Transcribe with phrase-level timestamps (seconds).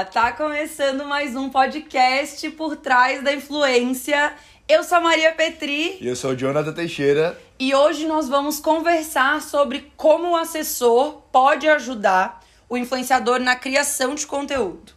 [0.00, 4.32] Olá, tá começando mais um podcast por trás da influência.
[4.66, 5.98] Eu sou a Maria Petri.
[6.00, 7.38] E eu sou o Jonathan Teixeira.
[7.58, 14.14] E hoje nós vamos conversar sobre como o assessor pode ajudar o influenciador na criação
[14.14, 14.94] de conteúdo.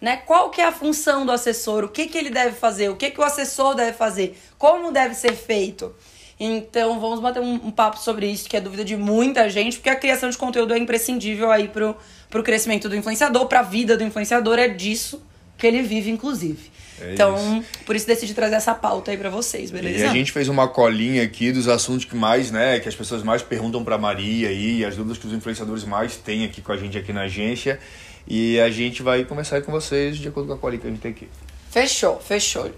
[0.00, 0.16] Né?
[0.16, 1.84] Qual que é a função do assessor?
[1.84, 2.88] O que, que ele deve fazer?
[2.88, 4.40] O que, que o assessor deve fazer?
[4.56, 5.94] Como deve ser feito?
[6.38, 9.88] Então vamos bater um, um, papo sobre isso, que é dúvida de muita gente, porque
[9.88, 11.96] a criação de conteúdo é imprescindível aí pro,
[12.36, 15.22] pro crescimento do influenciador, pra vida do influenciador, é disso
[15.56, 16.70] que ele vive, inclusive.
[17.00, 17.84] É então, isso.
[17.86, 19.98] por isso decidi trazer essa pauta aí para vocês, beleza?
[19.98, 23.22] E a gente fez uma colinha aqui dos assuntos que mais, né, que as pessoas
[23.22, 26.76] mais perguntam para Maria aí, as dúvidas que os influenciadores mais têm aqui com a
[26.76, 27.78] gente aqui na agência.
[28.28, 31.00] E a gente vai começar com vocês de acordo com a colinha que a gente
[31.00, 31.28] tem aqui.
[31.70, 32.70] Fechou, fechou.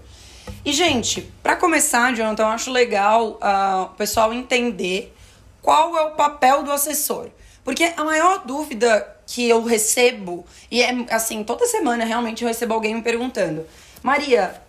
[0.63, 5.13] E, gente, para começar, Jonathan, eu acho legal uh, o pessoal entender
[5.61, 7.27] qual é o papel do assessor.
[7.63, 12.73] Porque a maior dúvida que eu recebo, e é assim, toda semana realmente eu recebo
[12.73, 13.63] alguém me perguntando:
[14.01, 14.59] Maria,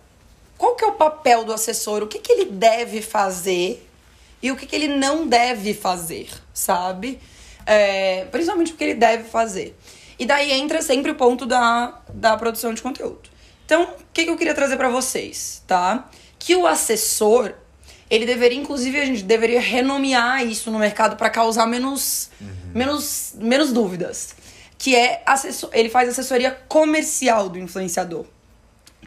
[0.55, 2.03] qual que é o papel do assessor?
[2.03, 3.89] O que, que ele deve fazer
[4.39, 7.19] e o que, que ele não deve fazer, sabe?
[7.65, 9.75] É, principalmente o que ele deve fazer.
[10.19, 13.31] E daí entra sempre o ponto da, da produção de conteúdo.
[13.65, 16.07] Então, o que, que eu queria trazer para vocês, tá?
[16.37, 17.53] Que o assessor,
[18.07, 22.47] ele deveria, inclusive, a gente deveria renomear isso no mercado para causar menos, uhum.
[22.75, 24.35] menos, menos dúvidas.
[24.81, 28.25] Que é assessor, ele faz assessoria comercial do influenciador,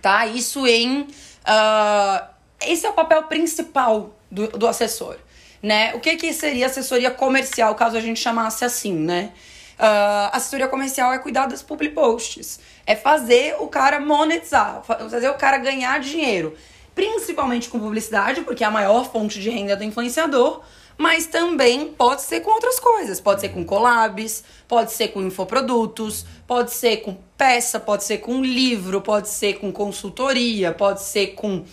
[0.00, 0.24] tá?
[0.24, 1.00] Isso em.
[1.00, 2.24] Uh,
[2.62, 5.16] esse é o papel principal do, do assessor,
[5.60, 5.92] né?
[5.96, 9.32] O que, que seria assessoria comercial, caso a gente chamasse assim, né?
[9.76, 12.60] Uh, assessoria comercial é cuidar das public posts.
[12.86, 16.56] É fazer o cara monetizar, fazer o cara ganhar dinheiro.
[16.94, 20.62] Principalmente com publicidade, porque é a maior fonte de renda do influenciador.
[20.96, 23.20] Mas também pode ser com outras coisas.
[23.20, 28.42] Pode ser com collabs, pode ser com infoprodutos, pode ser com peça, pode ser com
[28.42, 31.64] livro, pode ser com consultoria, pode ser com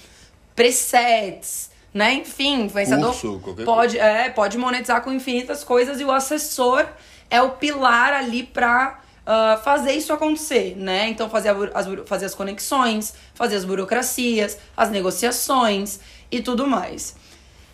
[0.55, 2.13] presets, né?
[2.13, 6.85] Enfim, influenciador Curso, pode, é, pode monetizar com infinitas coisas e o assessor
[7.29, 11.07] é o pilar ali para uh, ah, fazer isso acontecer, né?
[11.09, 17.16] Então, fazer, as, fazer as conexões, fazer as burocracias, as negociações e tudo mais.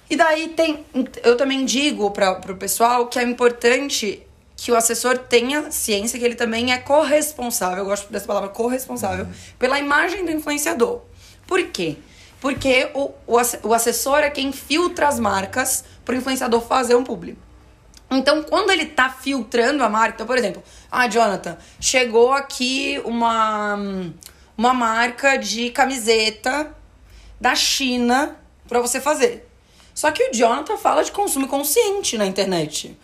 [0.09, 0.85] E daí tem.
[1.23, 4.25] Eu também digo para o pessoal que é importante
[4.55, 9.25] que o assessor tenha ciência que ele também é corresponsável, eu gosto dessa palavra corresponsável,
[9.25, 9.31] uhum.
[9.59, 11.01] pela imagem do influenciador.
[11.45, 11.97] Por quê?
[12.41, 17.03] Porque o, o, o assessor é quem filtra as marcas para o influenciador fazer um
[17.03, 17.39] público.
[18.09, 23.77] Então, quando ele tá filtrando a marca, então, por exemplo, ah, Jonathan, chegou aqui uma,
[24.57, 26.73] uma marca de camiseta
[27.39, 29.46] da China para você fazer.
[29.97, 32.95] Só que o Jonathan fala de consumo consciente na internet.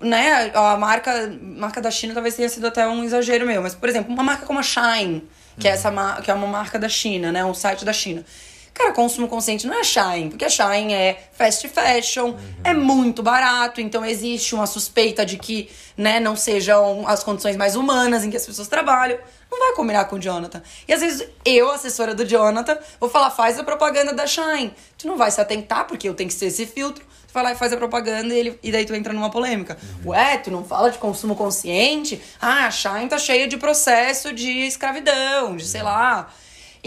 [0.00, 0.08] Uhum.
[0.08, 0.50] Né?
[0.54, 4.14] A marca, marca da China talvez tenha sido até um exagero meu, mas, por exemplo,
[4.14, 5.28] uma marca como a Shine,
[5.58, 5.74] que, uhum.
[5.74, 7.44] é, essa, que é uma marca da China, né?
[7.44, 8.24] Um site da China.
[8.72, 12.38] Cara, consumo consciente não é Shine, porque a Shine é fast fashion, uhum.
[12.64, 17.76] é muito barato, então existe uma suspeita de que, né, não sejam as condições mais
[17.76, 19.18] humanas em que as pessoas trabalham.
[19.50, 20.62] Não vai combinar com o Jonathan.
[20.86, 24.74] E às vezes eu, assessora do Jonathan, vou falar, faz a propaganda da Shine.
[24.98, 27.04] Tu não vai se atentar, porque eu tenho que ser esse filtro.
[27.28, 29.78] Tu vai lá e faz a propaganda e, ele, e daí tu entra numa polêmica.
[30.04, 30.10] Uhum.
[30.10, 32.20] Ué, tu não fala de consumo consciente?
[32.40, 35.86] Ah, a Shine tá cheia de processo de escravidão, de sei uhum.
[35.86, 36.28] lá.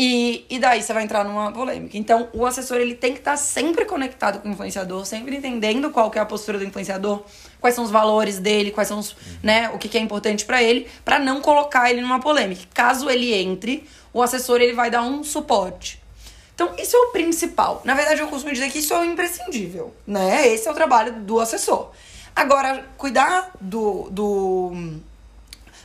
[0.01, 1.97] E, e daí você vai entrar numa polêmica.
[1.97, 5.89] Então, o assessor ele tem que estar tá sempre conectado com o influenciador, sempre entendendo
[5.89, 7.25] qual que é a postura do influenciador,
[7.59, 10.63] quais são os valores dele, quais são os, né, o que, que é importante para
[10.63, 12.63] ele, para não colocar ele numa polêmica.
[12.73, 16.01] Caso ele entre, o assessor ele vai dar um suporte.
[16.55, 17.81] Então, isso é o principal.
[17.85, 20.45] Na verdade, eu costumo dizer que isso é o imprescindível, né?
[20.47, 21.91] Esse é o trabalho do assessor.
[22.35, 24.99] Agora, cuidar do, do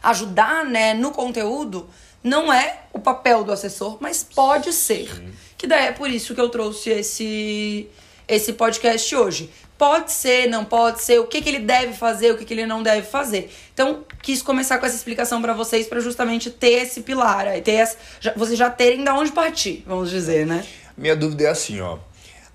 [0.03, 1.89] ajudar, né, no conteúdo
[2.23, 5.09] não é o papel do assessor, mas pode ser.
[5.15, 5.33] Sim.
[5.57, 7.89] Que daí é por isso que eu trouxe esse,
[8.27, 9.51] esse podcast hoje.
[9.85, 12.65] Pode ser, não pode ser, o que, que ele deve fazer, o que, que ele
[12.65, 13.53] não deve fazer.
[13.75, 17.99] Então, quis começar com essa explicação para vocês, para justamente ter esse pilar, ter essa,
[18.19, 20.65] já, vocês já terem da onde partir, vamos dizer, né?
[20.97, 21.99] Minha dúvida é assim, ó.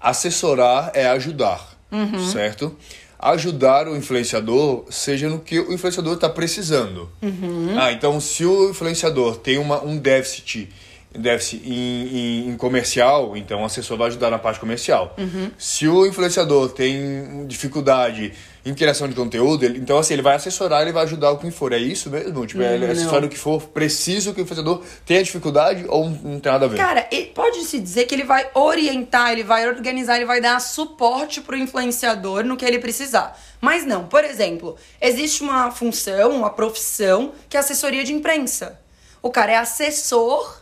[0.01, 2.31] Assessorar é ajudar, uhum.
[2.31, 2.75] certo?
[3.19, 7.11] ajudar o influenciador seja no que o influenciador está precisando.
[7.21, 7.75] Uhum.
[7.77, 10.69] Ah, então se o influenciador tem uma, um déficit
[11.17, 15.15] déficit em, em, em, comercial, então o assessor vai ajudar na parte comercial.
[15.17, 15.49] Uhum.
[15.57, 18.31] Se o influenciador tem dificuldade
[18.63, 21.49] em criação de conteúdo, ele, então assim, ele vai assessorar, ele vai ajudar o que
[21.49, 21.73] for.
[21.73, 22.45] É isso mesmo?
[22.45, 26.39] Tipo, é, ele assessora o que for preciso que o influenciador tenha dificuldade ou não
[26.39, 26.77] tem nada a ver?
[26.77, 31.57] Cara, pode-se dizer que ele vai orientar, ele vai organizar, ele vai dar suporte pro
[31.57, 33.39] influenciador no que ele precisar.
[33.59, 38.79] Mas não, por exemplo, existe uma função, uma profissão que é assessoria de imprensa.
[39.21, 40.59] O cara é assessor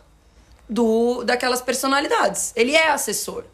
[0.68, 2.52] do daquelas personalidades.
[2.54, 3.44] Ele é assessor.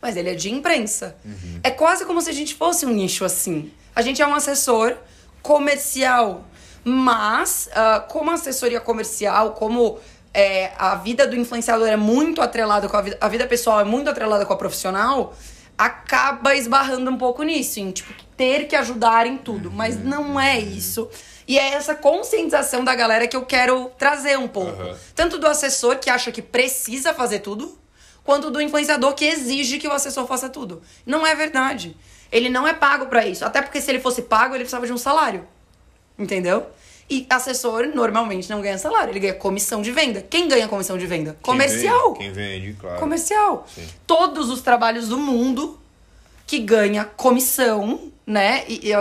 [0.00, 1.16] Mas ele é de imprensa.
[1.24, 1.60] Uhum.
[1.62, 3.72] É quase como se a gente fosse um nicho assim.
[3.94, 4.96] A gente é um assessor
[5.42, 6.44] comercial.
[6.84, 9.98] Mas, ah, como assessoria comercial, como
[10.32, 13.84] é, a vida do influenciador é muito atrelada com a vida, a vida pessoal é
[13.84, 15.34] muito atrelada com a profissional,
[15.78, 19.70] acaba esbarrando um pouco nisso, em tipo, ter que ajudar em tudo.
[19.70, 21.08] Mas não é isso.
[21.46, 24.82] E é essa conscientização da galera que eu quero trazer um pouco.
[24.82, 24.96] Aham.
[25.14, 27.78] Tanto do assessor que acha que precisa fazer tudo,
[28.24, 30.82] quanto do influenciador que exige que o assessor faça tudo.
[31.04, 31.96] Não é verdade.
[32.32, 33.44] Ele não é pago pra isso.
[33.44, 35.46] Até porque se ele fosse pago, ele precisava de um salário.
[36.18, 36.66] Entendeu?
[37.08, 40.20] E assessor normalmente não ganha salário, ele ganha comissão de venda.
[40.28, 41.32] Quem ganha comissão de venda?
[41.34, 42.14] Quem Comercial.
[42.14, 42.98] vende, Quem vende, claro.
[42.98, 43.64] Comercial.
[43.72, 43.86] Sim.
[44.04, 45.78] Todos os trabalhos do mundo
[46.46, 48.64] que ganha comissão, né?
[48.66, 48.92] E, e,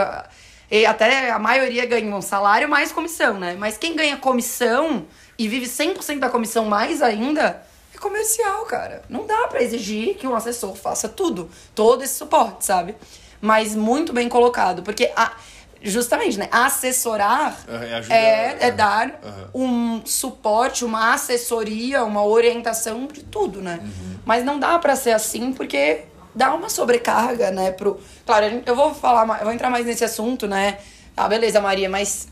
[0.70, 3.56] e até a maioria ganha um salário mais comissão, né?
[3.58, 5.06] Mas quem ganha comissão
[5.38, 7.62] e vive 100% da comissão mais ainda
[7.94, 9.04] é comercial, cara.
[9.10, 12.96] Não dá pra exigir que um assessor faça tudo, todo esse suporte, sabe?
[13.42, 15.34] Mas muito bem colocado, porque a-
[15.82, 16.48] justamente, né?
[16.52, 18.72] Assessorar É, é ajudar, é, é é.
[18.72, 19.50] dar Aham.
[19.54, 23.80] um suporte, uma assessoria, uma orientação de tudo, né?
[24.26, 26.04] Mas não dá pra ser assim porque
[26.36, 30.48] dá uma sobrecarga, né, pro Claro, eu vou falar, eu vou entrar mais nesse assunto,
[30.48, 30.78] né?
[31.16, 32.28] Ah, beleza, Maria, mas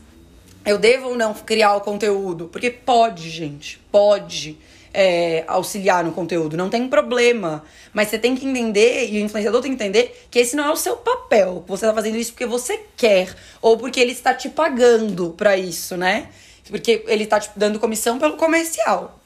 [0.64, 2.48] eu devo ou não criar o conteúdo?
[2.48, 4.58] Porque pode, gente, pode
[4.92, 7.64] é, auxiliar no conteúdo, não tem problema.
[7.92, 10.70] Mas você tem que entender, e o influenciador tem que entender, que esse não é
[10.72, 11.64] o seu papel.
[11.66, 15.96] Você tá fazendo isso porque você quer, ou porque ele está te pagando pra isso,
[15.96, 16.28] né?
[16.68, 19.18] Porque ele tá te dando comissão pelo comercial.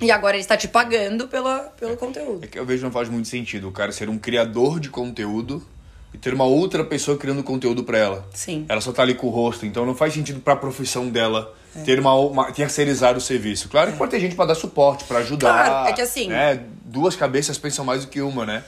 [0.00, 2.44] E agora ele está te pagando pela, pelo conteúdo.
[2.44, 4.88] É que eu vejo que não faz muito sentido o cara ser um criador de
[4.90, 5.62] conteúdo
[6.14, 8.28] e ter uma outra pessoa criando conteúdo pra ela.
[8.32, 8.64] Sim.
[8.68, 11.80] Ela só tá ali com o rosto, então não faz sentido pra profissão dela É.
[11.82, 13.68] ter uma, uma terceirizar o serviço.
[13.68, 15.64] Claro que pode ter gente pra dar suporte, pra ajudar.
[15.66, 16.60] Claro, é que assim- Né?
[16.84, 18.64] Duas cabeças pensam mais do que uma, né?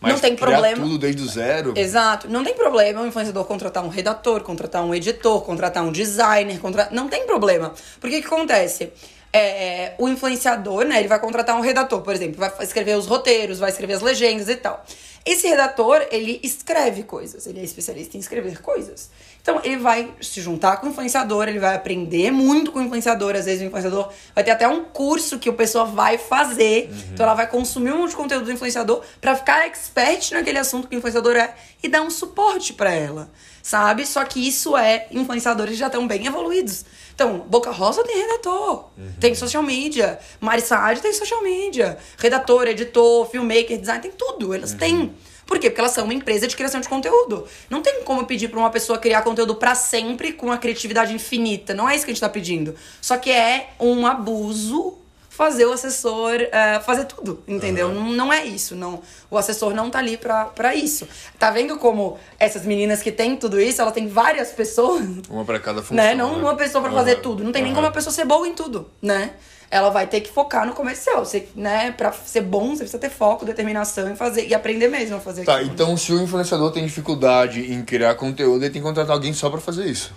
[0.00, 0.76] Mas Não tem criar problema.
[0.82, 1.72] tudo desde o zero.
[1.76, 2.28] Exato.
[2.28, 6.88] Não tem problema o influenciador contratar um redator, contratar um editor, contratar um designer, contra...
[6.92, 7.72] não tem problema.
[8.00, 8.92] Porque o que acontece?
[9.36, 13.58] É, o influenciador, né, ele vai contratar um redator, por exemplo, vai escrever os roteiros,
[13.58, 14.84] vai escrever as legendas e tal.
[15.26, 19.10] Esse redator, ele escreve coisas, ele é especialista em escrever coisas.
[19.40, 23.34] Então, ele vai se juntar com o influenciador, ele vai aprender muito com o influenciador.
[23.34, 26.90] Às vezes, o influenciador vai ter até um curso que o pessoa vai fazer.
[27.12, 30.88] Então, ela vai consumir um monte de conteúdo do influenciador pra ficar expert naquele assunto
[30.88, 33.30] que o influenciador é e dar um suporte pra ela,
[33.64, 34.06] sabe?
[34.06, 36.84] Só que isso é influenciadores já estão bem evoluídos.
[37.14, 43.26] Então, Boca Rosa tem redator, tem social media, Mari Saad tem social media, redator, editor,
[43.30, 45.14] filmmaker, design, tem tudo, elas têm.
[45.46, 45.70] Por quê?
[45.70, 47.46] Porque elas são uma empresa de criação de conteúdo.
[47.70, 51.72] Não tem como pedir pra uma pessoa criar conteúdo pra sempre com uma criatividade infinita.
[51.72, 52.74] Não é isso que a gente tá pedindo.
[53.00, 54.98] Só que é um abuso
[55.36, 57.88] fazer o assessor eh, fazer tudo, entendeu?
[57.92, 59.02] Não, não é isso, não.
[59.28, 61.08] O assessor não tá ali pra, pra isso.
[61.38, 65.58] Tá vendo como essas meninas que têm tudo isso, ela tem várias pessoas, Uma pra
[65.58, 65.96] cada função.
[65.96, 66.14] né?
[66.14, 66.42] Não né?
[66.42, 67.42] uma pessoa pra Aham, fazer tudo.
[67.42, 67.76] Não tem nem aham.
[67.80, 69.32] como a pessoa ser boa em tudo, né?
[69.70, 71.24] Ela vai ter que focar no comercial.
[71.24, 75.16] Você, né, pra ser bom, você precisa ter foco, determinação e fazer e aprender mesmo
[75.16, 75.72] a fazer Tá, aquilo.
[75.72, 79.50] então se o influenciador tem dificuldade em criar conteúdo, ele tem que contratar alguém só
[79.50, 80.12] pra fazer isso.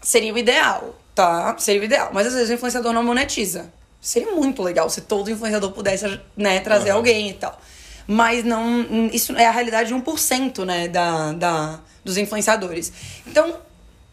[0.00, 1.54] Seria o ideal, tá?
[1.58, 2.08] Seria o ideal.
[2.14, 3.70] Mas às vezes o influenciador não monetiza.
[4.00, 6.98] Seria muito legal se todo influenciador pudesse, né, trazer Aham.
[6.98, 7.60] alguém e tal.
[8.06, 8.84] Mas não.
[9.12, 12.92] Isso é a realidade de 1%, né, da, da, dos influenciadores.
[13.26, 13.56] Então,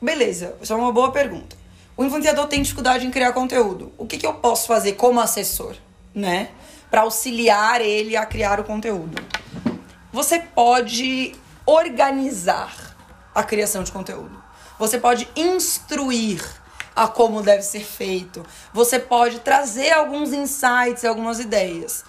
[0.01, 1.55] beleza, isso é uma boa pergunta.
[1.95, 3.93] O influenciador tem dificuldade em criar conteúdo.
[3.97, 5.75] O que, que eu posso fazer como assessor,
[6.13, 6.49] né?
[6.91, 9.21] Pra auxiliar ele a criar o conteúdo.
[10.11, 11.33] Você pode
[11.65, 12.95] organizar
[13.33, 14.43] a criação de conteúdo.
[14.77, 16.43] Você pode instruir
[16.95, 18.45] a como deve ser feito.
[18.73, 22.03] Você pode trazer alguns insights, algumas ideias.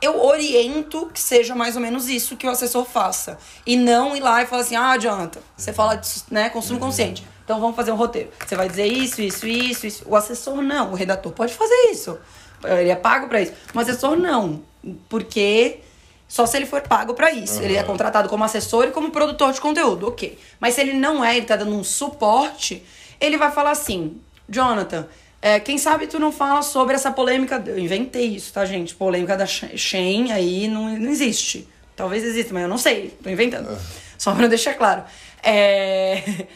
[0.00, 3.38] Eu oriento que seja mais ou menos isso que o assessor faça.
[3.66, 5.42] E não ir lá e falar assim, ah, adianta.
[5.56, 7.26] Você fala de né, consumo consciente.
[7.44, 8.30] Então vamos fazer um roteiro.
[8.46, 10.02] Você vai dizer isso, isso, isso, isso.
[10.06, 10.92] O assessor não.
[10.92, 12.18] O redator pode fazer isso.
[12.64, 13.52] Ele é pago pra isso.
[13.74, 14.62] O assessor não.
[15.08, 15.80] Porque
[16.26, 17.60] só se ele for pago pra isso.
[17.60, 17.88] Ele é Aham.
[17.88, 20.38] contratado como assessor e como produtor de conteúdo, ok.
[20.58, 22.82] Mas se ele não é, ele tá dando um suporte,
[23.20, 25.06] ele vai falar assim: Jonathan,
[25.40, 27.62] é, quem sabe tu não fala sobre essa polêmica.
[27.66, 28.94] Eu inventei isso, tá, gente?
[28.94, 31.66] Polêmica da She- Shein aí não, não existe.
[31.96, 33.16] Talvez exista, mas eu não sei.
[33.22, 33.78] Tô inventando.
[34.18, 35.02] Só pra deixar claro.
[35.42, 36.46] É.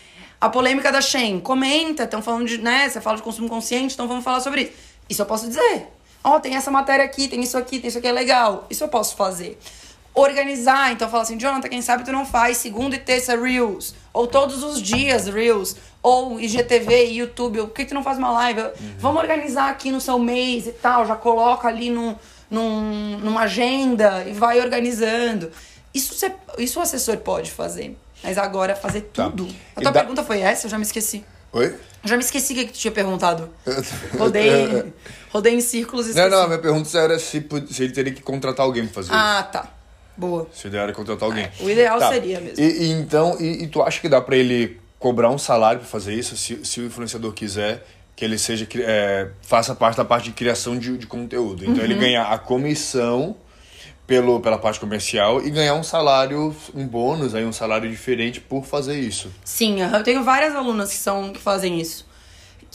[0.40, 1.40] A polêmica da Shein.
[1.40, 2.58] Comenta, estão falando de.
[2.58, 2.88] né?
[2.88, 4.72] Você fala de consumo consciente, então vamos falar sobre isso.
[5.08, 5.86] Isso eu posso dizer.
[6.22, 8.66] Ó, tem essa matéria aqui, tem isso aqui, tem isso aqui, é legal.
[8.70, 9.58] Isso eu posso fazer.
[10.14, 10.92] Organizar.
[10.92, 14.62] Então fala assim, Jonathan, quem sabe tu não faz segunda e terça Reels, ou todos
[14.62, 18.60] os dias Reels, ou IGTV, YouTube, ou por que tu não faz uma live?
[18.98, 22.14] Vamos organizar aqui no seu mês e tal, já coloca ali num,
[22.50, 25.50] num, numa agenda e vai organizando.
[25.92, 27.96] Isso, você, isso o assessor pode fazer.
[28.22, 29.24] Mas agora fazer Tá.
[29.28, 29.44] tudo.
[29.76, 30.66] A E tua dá- pergunta foi essa?
[30.66, 31.24] Eu já me esqueci.
[31.52, 31.74] Oi?
[32.02, 33.48] Já me esqueci o que que tu tinha perguntado.
[34.18, 34.92] Rodei,
[35.30, 36.30] rodei em círculos e Não, esqueci.
[36.36, 39.16] não, a minha pergunta era se, se ele teria que contratar alguém pra fazer isso.
[39.16, 39.68] Ah, tá.
[40.16, 40.46] Boa.
[40.52, 41.48] Se ele era contratar alguém.
[41.60, 42.08] o ideal Tá.
[42.10, 42.62] seria mesmo.
[42.62, 45.88] E, e então, e, e tu acha que dá pra ele cobrar um salário pra
[45.88, 46.36] fazer isso?
[46.36, 47.84] Se, se o influenciador quiser
[48.16, 51.64] que ele seja é, faça parte da parte de criação de, de conteúdo.
[51.64, 51.84] Então Uhum.
[51.84, 53.36] ele ganha a comissão
[54.06, 58.64] pelo, pela parte comercial e ganhar um salário, um bônus, aí um salário diferente por
[58.64, 59.30] fazer isso.
[59.44, 62.06] Sim, eu tenho várias alunas que, são, que fazem isso.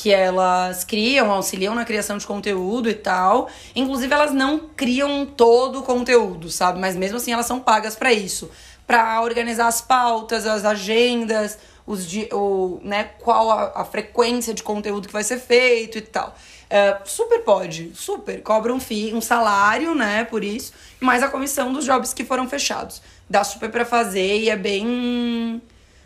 [0.01, 3.50] Que elas criam, auxiliam na criação de conteúdo e tal.
[3.75, 6.79] Inclusive, elas não criam todo o conteúdo, sabe?
[6.79, 8.50] Mas mesmo assim, elas são pagas pra isso.
[8.88, 14.63] Pra organizar as pautas, as agendas, os di o, né, qual a, a frequência de
[14.63, 16.34] conteúdo que vai ser feito e tal.
[16.70, 18.41] É, super pode, super.
[18.41, 20.72] Cobra um, fi, um salário, né, por isso.
[21.01, 23.01] Mais a comissão dos jobs que foram fechados.
[23.29, 25.62] Dá super pra fazer e é bem...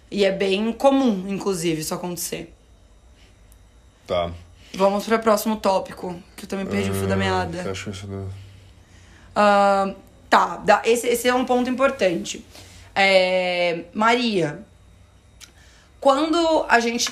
[0.10, 2.54] E é bem comum, inclusive, isso acontecer.
[4.08, 4.32] Tá.
[4.76, 7.64] Vamos para o próximo tópico, que eu também perdi o fio da meada.
[7.66, 8.30] Ah, acho isso do-
[9.36, 9.94] Ah,
[10.30, 12.44] tá, dá- esse, esse é um ponto importante.
[12.96, 14.64] É, Maria,
[16.00, 17.12] quando a gente.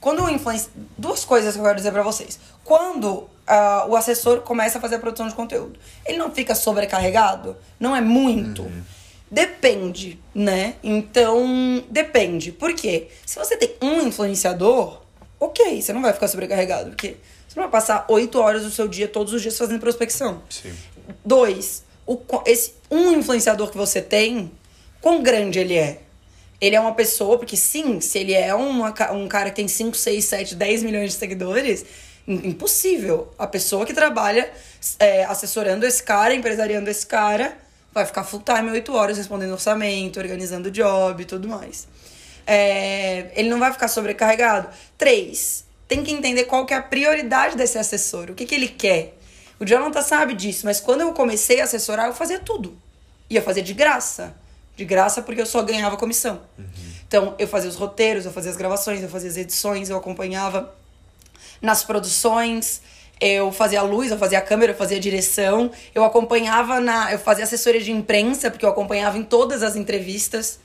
[0.00, 0.70] Quando o influencer.
[0.96, 2.38] Duas coisas que eu quero dizer pra vocês.
[2.64, 7.56] Quando ah, o assessor começa a fazer a produção de conteúdo, ele não fica sobrecarregado?
[7.80, 8.70] Não é muito?
[9.30, 10.74] Depende, né?
[10.82, 12.50] Então, depende.
[12.52, 13.08] Por quê?
[13.26, 15.02] Se você tem um influenciador,
[15.40, 16.90] ok, você não vai ficar sobrecarregado.
[16.90, 17.16] Porque
[17.48, 20.42] você não vai passar oito horas do seu dia, todos os dias, fazendo prospecção.
[20.50, 20.72] Sim.
[21.24, 24.50] Dois, o, esse um influenciador que você tem,
[25.00, 26.00] quão grande ele é?
[26.60, 29.96] Ele é uma pessoa, porque sim, se ele é uma, um cara que tem 5,
[29.96, 31.84] 6, 7, 10 milhões de seguidores,
[32.26, 33.32] im- impossível.
[33.38, 34.50] A pessoa que trabalha
[34.98, 37.56] é, assessorando esse cara, empresariando esse cara,
[37.94, 41.86] vai ficar full time 8 horas respondendo orçamento, organizando job e tudo mais.
[42.50, 44.68] É, ele não vai ficar sobrecarregado.
[44.96, 48.68] Três, tem que entender qual que é a prioridade desse assessor, o que, que ele
[48.68, 49.18] quer.
[49.60, 52.74] O Jonathan sabe disso, mas quando eu comecei a assessorar, eu fazia tudo.
[53.28, 54.34] Eu fazia de graça.
[54.74, 56.40] De graça porque eu só ganhava comissão.
[57.06, 60.74] Então, eu fazia os roteiros, eu fazia as gravações, eu fazia as edições, eu acompanhava
[61.60, 62.80] nas produções,
[63.20, 67.12] eu fazia a luz, eu fazia a câmera, eu fazia a direção, eu acompanhava na.
[67.12, 70.60] Eu fazia assessoria de imprensa, porque eu acompanhava em todas as entrevistas.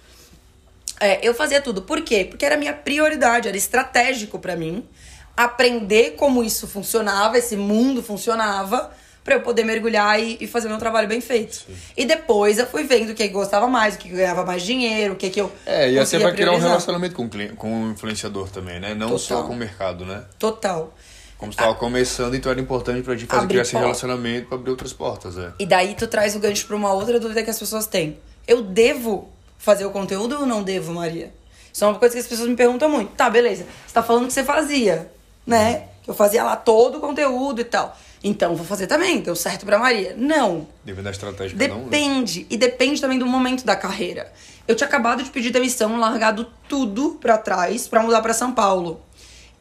[1.00, 1.82] É, eu fazia tudo.
[1.82, 2.26] Por quê?
[2.26, 4.88] Porque era minha prioridade, era estratégico pra mim
[5.36, 8.92] aprender como isso funcionava, esse mundo funcionava,
[9.24, 11.66] pra eu poder mergulhar e, e fazer meu trabalho bem feito.
[11.96, 14.62] E depois eu fui vendo o que eu gostava mais, o que eu ganhava mais
[14.64, 15.52] dinheiro, o que, que eu.
[15.66, 18.94] É, e você conseguia vai criar um relacionamento com com o influenciador também, né?
[18.94, 19.48] Não só Total.
[19.48, 20.24] com o mercado, né?
[20.38, 20.94] Total.
[21.38, 24.72] Como você estava começando, então era importante pra gente fazer criar esse relacionamento pra abrir
[24.72, 25.52] outras portas, é.
[25.60, 28.18] E daí tu traz o gancho pra uma outra dúvida que as pessoas têm.
[28.48, 31.34] Eu devo fazer o conteúdo ou não devo, Maria?
[31.72, 33.12] Isso é uma coisa que as pessoas me perguntam muito.
[33.14, 33.66] Tá, beleza.
[33.86, 35.12] Você tá falando que você fazia,
[35.46, 35.88] né?
[36.04, 37.98] Que eu fazia lá todo o conteúdo e tal.
[38.24, 39.22] Então, vou fazer também.
[39.22, 40.16] Deu certo pra Maria.
[40.18, 40.68] Não.
[40.84, 41.90] Depende da estratégia de cada um, né?
[41.90, 42.46] Depende.
[42.50, 44.32] E depende também do momento da carreira.
[44.68, 49.02] Eu tinha acabado de pedir demissão, largado tudo pra trás pra mudar pra São Paulo.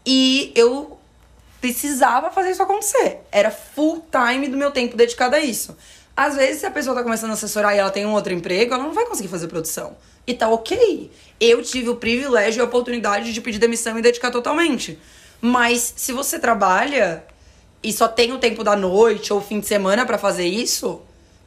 [0.06, 0.98] E eu
[1.60, 3.20] precisava fazer isso acontecer.
[3.32, 5.76] Era full time do meu tempo dedicado a isso.
[6.16, 8.74] Às vezes, se a pessoa tá começando a assessorar e ela tem um outro emprego,
[8.74, 9.96] ela não vai conseguir fazer produção.
[10.26, 11.10] E tá ok.
[11.40, 14.98] Eu tive o privilégio e a oportunidade de pedir demissão e dedicar totalmente.
[15.40, 17.24] Mas se você trabalha
[17.82, 21.00] e só tem o tempo da noite ou fim de semana pra fazer isso,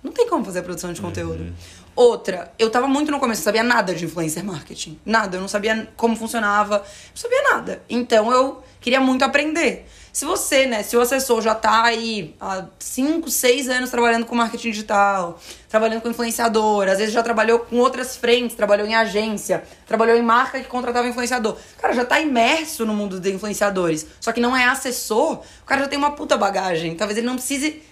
[0.03, 1.53] não tem como fazer produção de conteúdo.
[1.95, 4.99] Outra, eu tava muito no começo, eu sabia nada de influencer marketing.
[5.05, 7.81] Nada, eu não sabia como funcionava, não sabia nada.
[7.89, 9.87] Então eu queria muito aprender.
[10.15, 14.33] Se você, né, se o assessor já tá aí há 5, 6 anos trabalhando com
[14.33, 19.65] marketing digital, trabalhando com influenciador, às vezes já trabalhou com outras frentes, trabalhou em agência,
[19.85, 21.57] trabalhou em marca que contratava influenciador.
[21.77, 25.65] O cara já tá imerso no mundo de influenciadores, só que não é assessor, o
[25.65, 26.95] cara já tem uma puta bagagem.
[26.95, 27.83] Talvez ele não precise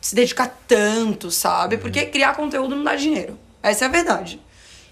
[0.00, 1.76] se dedicar tanto, sabe?
[1.76, 3.38] Porque criar conteúdo não dá dinheiro.
[3.62, 4.40] Essa é a verdade.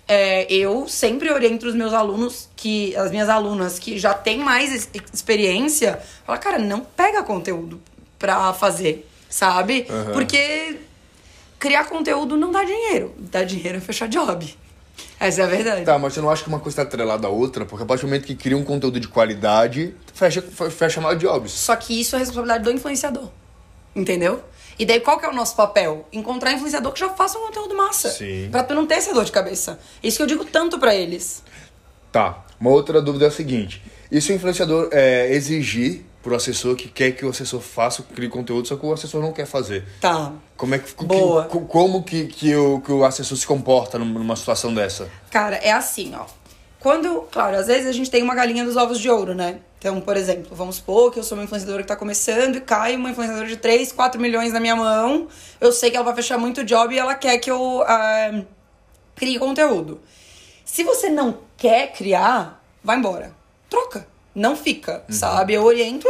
[0.06, 4.70] É, eu sempre oriento os meus alunos, que as minhas alunas que já têm mais
[4.70, 7.80] ex- experiência, fala, cara, não pega conteúdo
[8.18, 9.86] pra fazer, sabe?
[9.88, 10.12] Aham.
[10.12, 10.76] Porque
[11.58, 13.14] criar conteúdo não dá dinheiro.
[13.16, 14.54] Dá dinheiro é fechar job.
[15.18, 15.84] Essa é a verdade.
[15.84, 17.64] Tá, mas você não acha que uma coisa tá atrelada à outra?
[17.64, 21.50] Porque a partir do momento que cria um conteúdo de qualidade, fecha, fecha mais jobs.
[21.52, 23.28] Só que isso é responsabilidade do influenciador.
[23.96, 24.42] Entendeu?
[24.78, 26.06] E daí qual que é o nosso papel?
[26.12, 28.10] Encontrar influenciador que já faça um conteúdo massa.
[28.10, 28.48] Sim.
[28.50, 29.78] Pra tu não ter essa dor de cabeça.
[30.02, 31.42] Isso que eu digo tanto pra eles.
[32.10, 32.44] Tá.
[32.60, 36.88] Uma outra dúvida é a seguinte: e se o influenciador é, exigir pro assessor que
[36.88, 39.84] quer que o assessor faça, crie conteúdo, só que o assessor não quer fazer?
[40.00, 40.32] Tá.
[40.56, 41.44] Como é que, que- Boa.
[41.44, 45.10] co- como que, que, o, que o assessor se comporta numa situação dessa?
[45.30, 46.24] Cara, é assim, ó.
[46.84, 49.60] Quando, claro, às vezes a gente tem uma galinha dos ovos de ouro, né?
[49.78, 52.94] Então, por exemplo, vamos supor que eu sou uma influenciadora que tá começando e cai
[52.94, 55.26] uma influenciadora de 3, 4 milhões na minha mão.
[55.58, 58.42] Eu sei que ela vai fechar muito job e ela quer que eu ah,
[59.16, 59.98] crie conteúdo.
[60.62, 63.32] Se você não quer criar, vai embora.
[63.70, 64.06] Troca.
[64.34, 65.54] Não fica, sabe?
[65.54, 66.06] Eu oriento,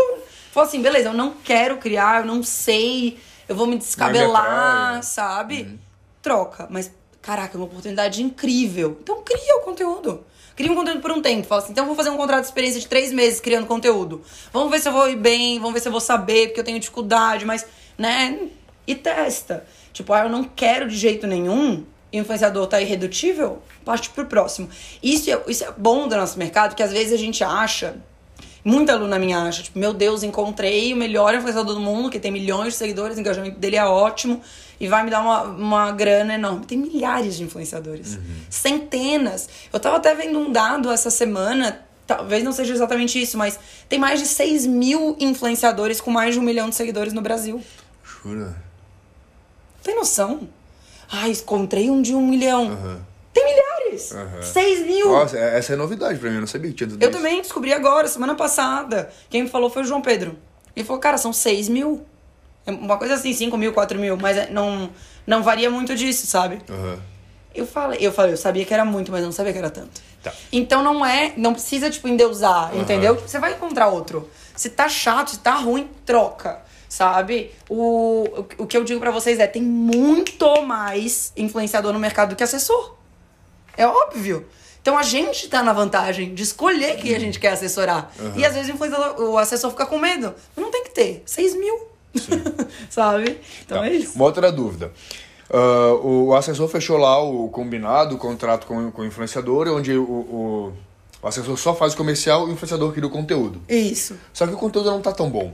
[0.50, 5.02] falo assim, beleza, eu não quero criar, eu não sei, eu vou me descabelar, praia.
[5.02, 5.78] sabe?
[6.20, 6.66] Troca.
[6.68, 6.90] Mas,
[7.24, 8.98] caraca, é uma oportunidade incrível.
[9.02, 10.24] Então cria o conteúdo.
[10.54, 11.46] Cria um conteúdo por um tempo.
[11.46, 14.22] Fala assim, então vou fazer um contrato de experiência de três meses criando conteúdo.
[14.52, 16.64] Vamos ver se eu vou ir bem, vamos ver se eu vou saber, porque eu
[16.64, 17.66] tenho dificuldade, mas,
[17.98, 18.38] né?
[18.86, 19.66] E testa.
[19.92, 24.26] Tipo, ah, eu não quero de jeito nenhum, e o influenciador tá irredutível, parte pro
[24.26, 24.68] próximo.
[25.02, 27.96] Isso é, isso é bom do nosso mercado, que às vezes a gente acha
[28.64, 32.32] Muita aluna minha acha, tipo, meu Deus, encontrei o melhor influenciador do mundo, que tem
[32.32, 34.40] milhões de seguidores, o engajamento dele é ótimo
[34.80, 36.64] e vai me dar uma, uma grana enorme.
[36.64, 38.18] Tem milhares de influenciadores.
[38.48, 39.50] Centenas.
[39.70, 43.98] Eu tava até vendo um dado essa semana, talvez não seja exatamente isso, mas tem
[43.98, 47.62] mais de 6 mil influenciadores com mais de um milhão de seguidores no Brasil.
[48.02, 48.56] Jura?
[49.82, 50.48] Tem noção?
[51.12, 52.72] Ai, encontrei um de um milhão.
[52.72, 53.00] Aham.
[53.34, 53.73] Tem milhares!
[54.12, 54.42] Aham.
[54.42, 55.08] 6 mil!
[55.10, 57.18] Nossa, é- essa é novidade pra mim, eu não sabia que tinha tudo Eu isso.
[57.18, 59.10] também descobri agora, semana passada.
[59.30, 60.36] Quem me falou foi o João Pedro.
[60.76, 62.04] Ele falou, cara, são 6 mil.
[62.66, 64.90] É uma coisa assim, 5 mil, 4 mil, mas é- não,
[65.26, 66.58] não varia muito disso, sabe?
[66.68, 66.98] Aham.
[67.54, 70.00] Eu falei, eu falei, eu sabia que era muito, mas não sabia que era tanto.
[70.22, 70.32] Tá.
[70.50, 72.80] Então não é, não precisa, tipo, endeusar, Aham.
[72.80, 73.14] entendeu?
[73.14, 74.28] Você vai encontrar outro.
[74.56, 76.62] Se tá chato, se tá ruim, troca.
[76.88, 77.50] Sabe?
[77.68, 78.24] O,
[78.58, 82.36] o, o que eu digo pra vocês é, tem muito mais influenciador no mercado do
[82.36, 82.94] que assessor.
[83.76, 84.44] É óbvio.
[84.80, 88.12] Então a gente tá na vantagem de escolher quem a gente quer assessorar.
[88.36, 88.74] E às vezes
[89.18, 90.34] o, assessor fica com medo.
[90.54, 91.22] Mas não tem que ter.
[91.24, 91.88] 6 mil.
[92.90, 93.40] Sabe?
[93.64, 93.86] Então Tá.
[93.88, 94.14] é isso.
[94.14, 94.92] Uma outra dúvida.
[95.50, 100.02] Ah, o assessor fechou lá o combinado, o contrato com, com o influenciador, onde o,
[100.02, 100.72] o,
[101.22, 103.60] o assessor só faz o comercial e o influenciador cria o conteúdo.
[103.68, 104.16] Isso.
[104.32, 105.52] Só que o conteúdo não tá tão bom,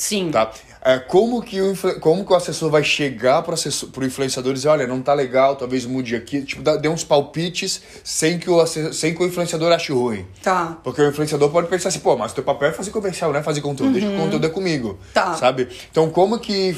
[0.00, 0.30] Sim.
[0.30, 0.50] tá?
[0.82, 4.54] É, como, que o, como que o assessor vai chegar pro, assessor, pro influenciador e
[4.54, 8.48] dizer, olha, não tá legal, talvez mude aqui, tipo, dá, dê uns palpites sem que,
[8.48, 10.26] o assessor, sem que o influenciador ache ruim.
[10.42, 10.78] Tá.
[10.82, 13.40] Porque o influenciador pode pensar assim, pô, mas o teu papel é fazer comercial, não
[13.40, 14.88] é fazer conteúdo, deixa que o conteúdo é comigo.
[14.88, 14.96] Uhum.
[15.12, 15.34] Tá.
[15.34, 15.68] Sabe?
[15.90, 16.74] Então como que,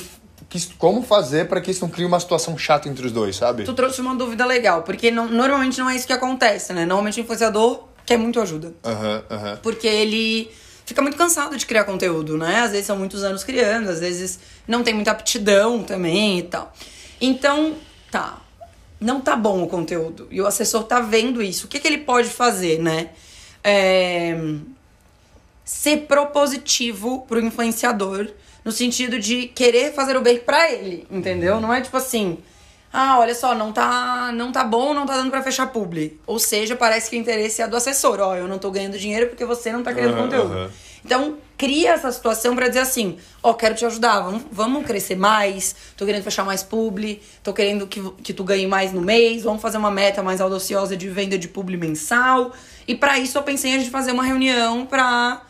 [0.79, 3.63] Como fazer para que isso não crie uma situação chata entre os dois, sabe?
[3.63, 6.85] Tu trouxe uma dúvida legal, porque não- normalmente não é isso que acontece, né?
[6.85, 8.75] Normalmente o influenciador quer muito ajuda.
[8.85, 9.59] Aham, aham.
[9.63, 10.51] Porque ele
[10.85, 12.61] fica muito cansado de criar conteúdo, né?
[12.61, 16.73] Às vezes são muitos anos criando, às vezes não tem muita aptidão também e tal.
[17.21, 17.77] Então,
[18.11, 18.41] tá.
[19.01, 20.29] Não tá bom o conteúdo.
[20.31, 21.67] E o assessor tá vendo isso.
[21.67, 23.11] O que, que ele pode fazer, né?
[23.65, 24.37] É...
[25.65, 28.29] Ser propositivo pro influenciador,
[28.65, 31.61] no sentido de querer fazer o bem pra ele, entendeu?
[31.61, 32.39] Não é tipo assim.
[32.93, 36.21] Ah, olha só, não tá, não tá bom, não tá dando pra fechar publi.
[36.27, 38.21] Ou seja, parece que o interesse é do assessor.
[38.21, 40.53] Ó, eu não tô ganhando dinheiro porque você não tá criando Aham, conteúdo.
[40.53, 40.71] aham.
[41.05, 45.75] Então, cria essa situação pra dizer assim: ó, quero te ajudar, vamos, vamos crescer mais,
[45.97, 49.61] tô querendo fechar mais publi, tô querendo que, que tu ganhe mais no mês, vamos
[49.63, 52.53] fazer uma meta mais audaciosa de venda de publi mensal.
[52.87, 55.43] E pra isso eu pensei em a gente fazer uma reunião pra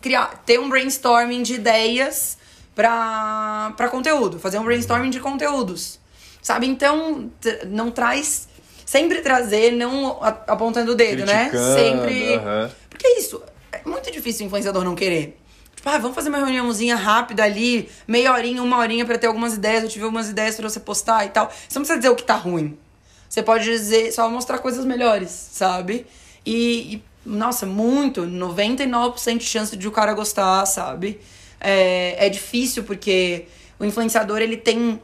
[0.00, 2.38] criar, ter um brainstorming de ideias
[2.74, 5.99] pra conteúdo, fazer um brainstorming de conteúdos.
[6.42, 6.66] Sabe?
[6.66, 7.30] Então,
[7.66, 8.48] não traz.
[8.84, 11.48] Sempre trazer, não apontando o dedo, né?
[11.48, 12.34] Criticando, Sempre.
[12.34, 12.70] aham.
[12.88, 13.40] Porque é isso.
[13.70, 15.38] É muito difícil o influenciador não querer.
[15.76, 19.54] Tipo, ah, vamos fazer uma reuniãozinha rápida ali, meia horinha, uma horinha pra ter algumas
[19.54, 21.46] ideias, eu tive algumas ideias pra você postar e tal.
[21.46, 22.76] Você não precisa dizer o que tá ruim.
[23.28, 26.04] Você pode dizer, só mostrar coisas melhores, sabe?
[26.44, 31.20] E, e, nossa, muito, 99% de chance de o cara gostar, sabe?
[31.60, 33.46] É, é difícil porque
[33.78, 35.00] o influenciador, ele tem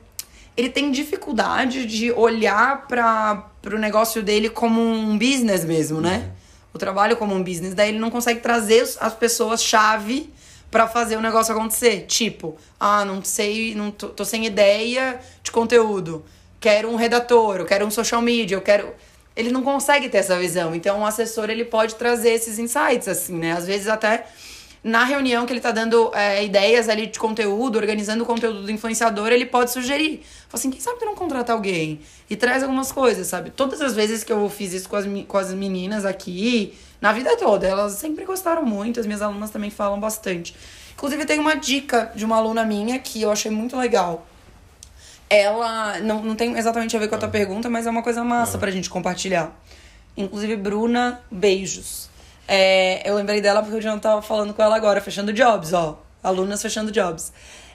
[0.56, 6.30] ele tem dificuldade de olhar para o negócio dele como um business mesmo, né?
[6.72, 7.74] O trabalho como um business.
[7.74, 10.32] Daí ele não consegue trazer as pessoas-chave
[10.70, 12.06] para fazer o negócio acontecer.
[12.06, 16.24] Tipo, ah, não sei, não tô, tô sem ideia de conteúdo.
[16.58, 18.94] Quero um redator, eu quero um social media, eu quero.
[19.34, 20.74] Ele não consegue ter essa visão.
[20.74, 23.52] Então, o assessor ele pode trazer esses insights, assim, né?
[23.52, 24.26] Às vezes até
[24.86, 28.70] na reunião que ele tá dando é, ideias ali de conteúdo, organizando o conteúdo do
[28.70, 30.22] influenciador, ele pode sugerir.
[30.48, 32.00] Fala assim, quem sabe tu não contrata alguém?
[32.30, 33.50] E traz algumas coisas, sabe?
[33.50, 37.36] Todas as vezes que eu fiz isso com as, com as meninas aqui, na vida
[37.36, 40.54] toda, elas sempre gostaram muito, as minhas alunas também falam bastante.
[40.92, 44.24] Inclusive, tem uma dica de uma aluna minha que eu achei muito legal.
[45.28, 48.22] Ela não, não tem exatamente a ver com a tua pergunta, mas é uma coisa
[48.22, 49.52] massa pra gente compartilhar.
[50.16, 52.08] Inclusive, Bruna, beijos.
[52.48, 55.98] É, eu lembrei dela porque o Jean tava falando com ela agora, fechando jobs, ó.
[56.22, 57.32] Alunas fechando jobs.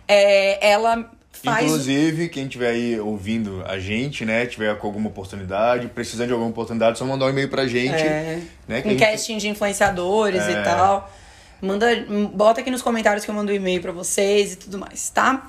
[0.08, 1.66] É, ela faz.
[1.66, 6.50] Inclusive, quem estiver aí ouvindo a gente, né, tiver com alguma oportunidade, precisando de alguma
[6.52, 7.96] oportunidade, só mandar um e-mail pra gente.
[7.96, 10.52] É, né, que um gente- casting de influenciadores É.
[10.52, 11.12] e tal.
[11.62, 11.88] Manda,
[12.34, 15.48] bota aqui nos comentários que eu mando o e-mail pra vocês e tudo mais, tá?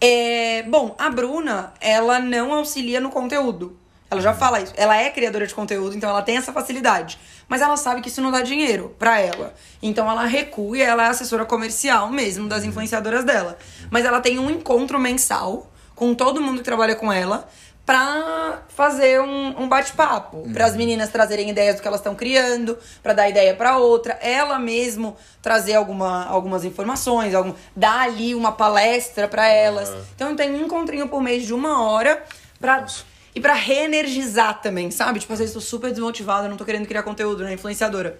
[0.00, 3.78] É, bom, a Bruna, ela não auxilia no conteúdo.
[4.10, 4.74] Ela já fala isso.
[4.76, 7.18] Ela é criadora de conteúdo, então ela tem essa facilidade.
[7.48, 9.54] Mas ela sabe que isso não dá dinheiro pra ela.
[9.82, 13.56] Então ela recua e ela é assessora comercial mesmo das influenciadoras dela.
[13.90, 17.48] Mas ela tem um encontro mensal com todo mundo que trabalha com ela
[17.86, 20.48] pra fazer um, um bate-papo.
[20.52, 24.18] Para as meninas trazerem ideias do que elas estão criando, pra dar ideia pra outra.
[24.22, 29.92] Ela mesmo trazer alguma, algumas informações, algum, dar ali uma palestra pra elas.
[30.14, 32.22] Então tem um encontrinho por mês de uma hora
[32.58, 32.86] pra.
[33.34, 35.18] E pra reenergizar também, sabe?
[35.18, 37.52] Tipo, às vezes eu tô super desmotivada, não tô querendo criar conteúdo, né?
[37.52, 38.18] Influenciadora.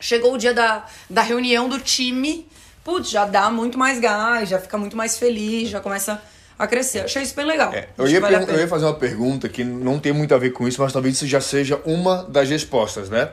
[0.00, 2.46] Chegou o dia da, da reunião do time,
[2.82, 6.22] putz, já dá muito mais gás, já fica muito mais feliz, já começa
[6.58, 7.00] a crescer.
[7.00, 7.72] Achei isso bem legal.
[7.72, 10.50] É, eu, ia vale eu ia fazer uma pergunta que não tem muito a ver
[10.50, 13.30] com isso, mas talvez isso já seja uma das respostas, né?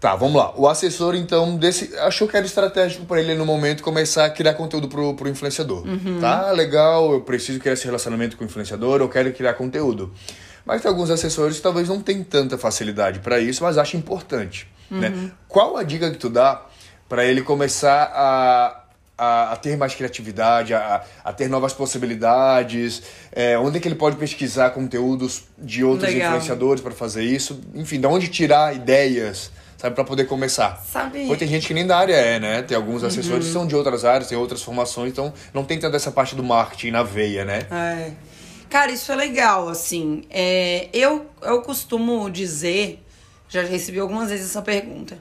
[0.00, 0.54] Tá, vamos lá.
[0.56, 4.54] O assessor, então, desse, achou que era estratégico para ele no momento começar a criar
[4.54, 5.84] conteúdo pro, pro influenciador.
[5.84, 6.20] Uhum.
[6.20, 10.12] Tá, legal, eu preciso criar esse relacionamento com o influenciador, eu quero criar conteúdo.
[10.64, 14.68] Mas tem alguns assessores que talvez não tenham tanta facilidade para isso, mas acham importante.
[14.88, 14.98] Uhum.
[14.98, 15.30] Né?
[15.48, 16.62] Qual a dica que tu dá
[17.08, 18.84] para ele começar a,
[19.16, 23.02] a, a ter mais criatividade, a, a ter novas possibilidades?
[23.32, 26.28] É, onde é que ele pode pesquisar conteúdos de outros Legal.
[26.28, 27.60] influenciadores para fazer isso?
[27.74, 30.84] Enfim, de onde tirar ideias, sabe, para poder começar?
[30.92, 32.60] Sabe- Porque tem gente que nem da área é, né?
[32.62, 35.96] Tem alguns assessores que são de outras áreas, tem outras formações, então não tem tanta
[35.96, 37.66] essa parte do marketing na veia, né?
[37.70, 38.10] É.
[38.68, 40.24] Cara, isso é legal, assim.
[40.28, 43.02] É, eu, eu costumo dizer,
[43.48, 45.16] já recebi algumas vezes essa pergunta.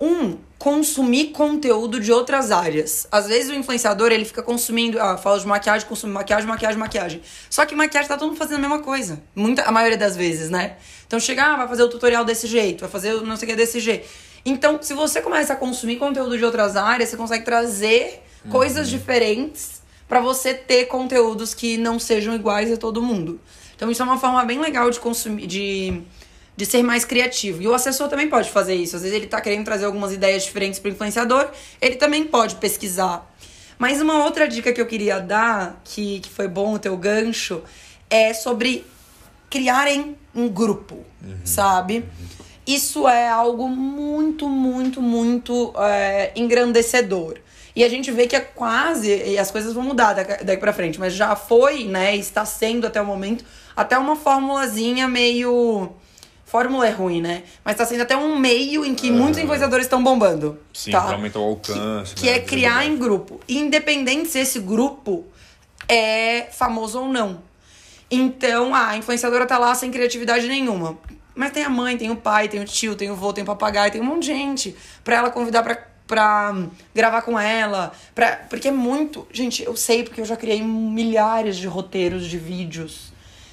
[0.00, 3.06] Um, consumir conteúdo de outras áreas.
[3.10, 7.22] Às vezes o influenciador, ele fica consumindo, ah, fala de maquiagem, consome maquiagem, maquiagem, maquiagem.
[7.48, 9.22] Só que maquiagem tá todo mundo fazendo a mesma coisa.
[9.34, 10.76] Muita, a maioria das vezes, né?
[11.06, 13.50] Então chega, ah, vai fazer o tutorial desse jeito, vai fazer o não sei o
[13.50, 14.08] que desse jeito.
[14.44, 19.82] Então, se você começa a consumir conteúdo de outras áreas, você consegue trazer coisas diferentes
[20.08, 23.40] pra você ter conteúdos que não sejam iguais a todo mundo.
[23.76, 26.02] Então isso é uma forma bem legal de consumir, de,
[26.58, 27.62] de ser mais criativo.
[27.62, 28.96] E o assessor também pode fazer isso.
[28.96, 31.48] Às vezes ele tá querendo trazer algumas ideias diferentes pro influenciador,
[31.80, 33.32] ele também pode pesquisar.
[33.78, 37.62] Mas uma outra dica que eu queria dar, que, que foi bom o teu gancho,
[38.10, 38.84] é sobre
[39.48, 41.04] criarem um grupo,
[41.44, 42.04] sabe?
[42.66, 47.38] Isso é algo muito, muito, muito é, engrandecedor.
[47.76, 50.72] E a gente vê que é quase, e as coisas vão mudar daqui daqui pra
[50.72, 53.44] frente, mas já foi, né, está sendo até o momento,
[53.76, 55.92] até uma formulazinha meio.
[56.48, 57.42] Fórmula é ruim, né?
[57.62, 60.58] Mas tá sendo até um meio em que muitos influenciadores estão bombando.
[60.72, 61.02] Sim, tá?
[61.02, 62.14] pra aumentar o alcance.
[62.14, 63.38] Que né, é a criar em grupo.
[63.46, 65.26] Independente se esse grupo
[65.86, 67.42] é famoso ou não.
[68.10, 70.98] Então, a influenciadora tá lá sem criatividade nenhuma.
[71.34, 73.46] Mas tem a mãe, tem o pai, tem o tio, tem o vô, tem o
[73.46, 76.54] papagaio, tem um monte de gente pra ela convidar pra, pra
[76.94, 77.92] gravar com ela.
[78.14, 79.26] Pra, porque é muito.
[79.30, 83.12] Gente, eu sei porque eu já criei milhares de roteiros de vídeos.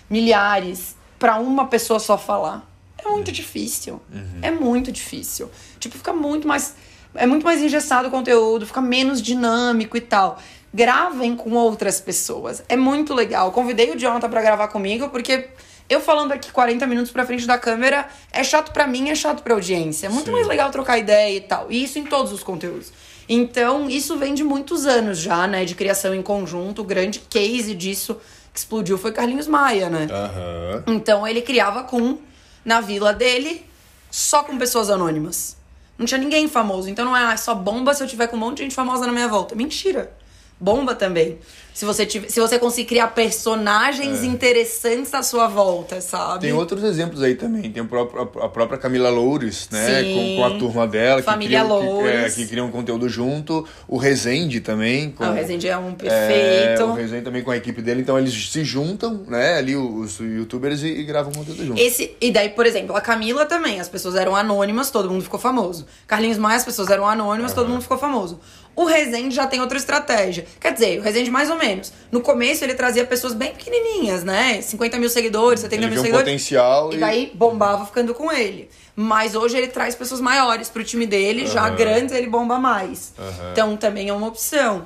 [0.09, 0.95] Milhares.
[1.19, 2.74] Pra uma pessoa só falar.
[3.05, 4.01] É muito difícil.
[4.41, 5.49] É muito difícil.
[5.79, 6.75] Tipo, fica muito mais.
[7.13, 10.37] É muito mais engessado o conteúdo, fica menos dinâmico e tal.
[10.73, 12.63] Gravem com outras pessoas.
[12.67, 13.51] É muito legal.
[13.51, 15.47] Convidei o Jonathan pra gravar comigo, porque
[15.87, 19.43] eu falando aqui 40 minutos pra frente da câmera é chato pra mim, é chato
[19.43, 20.07] pra audiência.
[20.07, 20.31] É muito Sim.
[20.33, 21.67] mais legal trocar ideia e tal.
[21.71, 22.91] E isso em todos os conteúdos.
[23.29, 25.63] Então, isso vem de muitos anos já, né?
[25.63, 26.81] De criação em conjunto.
[26.81, 28.17] O grande case disso
[28.53, 30.07] que explodiu foi Carlinhos Maia, né?
[30.11, 30.83] Aham.
[30.87, 32.17] Então ele criava com,
[32.65, 33.65] na vila dele,
[34.09, 35.55] só com pessoas anônimas.
[35.97, 36.89] Não tinha ninguém famoso.
[36.89, 39.05] Então não é ah, só bomba se eu tiver com um monte de gente famosa
[39.05, 39.55] na minha volta.
[39.55, 40.11] Mentira.
[40.59, 41.37] Bomba também.
[41.73, 46.39] Se você, tiver, se você conseguir criar personagens interessantes à sua volta, sabe?
[46.39, 47.69] Tem outros exemplos aí também.
[47.69, 50.01] Tem próprio, a própria Camila Loures, né?
[50.03, 51.21] Com, com a turma dela.
[51.21, 53.67] Família que criam, que, é, que criam conteúdo junto.
[53.89, 55.11] O Rezende também.
[55.11, 56.83] Com, Ah, o Rezende é um É, perfeito.
[56.85, 57.99] o Rezende também com a equipe dele.
[57.99, 59.57] Então eles se juntam, né?
[59.57, 61.81] Ali os youtubers e, e gravam conteúdo junto.
[61.81, 65.39] Esse, e daí, por exemplo, a Camila também, as pessoas eram anônimas, todo mundo ficou
[65.41, 65.85] famoso.
[66.07, 68.39] Carlinhos Maia, as pessoas eram anônimas, todo mundo ficou famoso.
[68.75, 70.45] O Rezende já tem outra estratégia.
[70.59, 71.93] Quer dizer, o Rezende mais ou menos.
[72.11, 74.61] No começo ele trazia pessoas bem pequenininhas, né?
[74.61, 76.25] 50 mil seguidores, 70 Ele mil viu um seguidores.
[76.25, 78.69] potencial e e- daí bombava ficando com ele.
[78.95, 81.75] Mas hoje ele traz pessoas maiores pro time dele, já Aham.
[81.75, 83.13] grandes ele bomba mais.
[83.17, 83.51] Aham.
[83.53, 84.85] Então também é uma opção.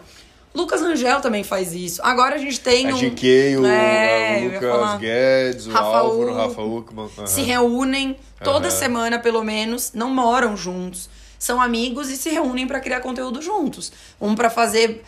[0.54, 2.02] Lucas Rangel também faz isso.
[2.04, 2.98] Agora a gente tem A um...
[2.98, 4.54] GK, o, É, o.
[4.54, 6.38] Lucas Guedes, o Rafa Álvaro, Uck.
[6.38, 7.10] Rafa Uckman.
[7.18, 7.28] aham.
[7.28, 11.08] se reúnem toda semana, pelo menos, não moram juntos.
[11.40, 13.92] São amigos e se reúnem pra criar conteúdo juntos.
[14.20, 15.04] Um pra fazer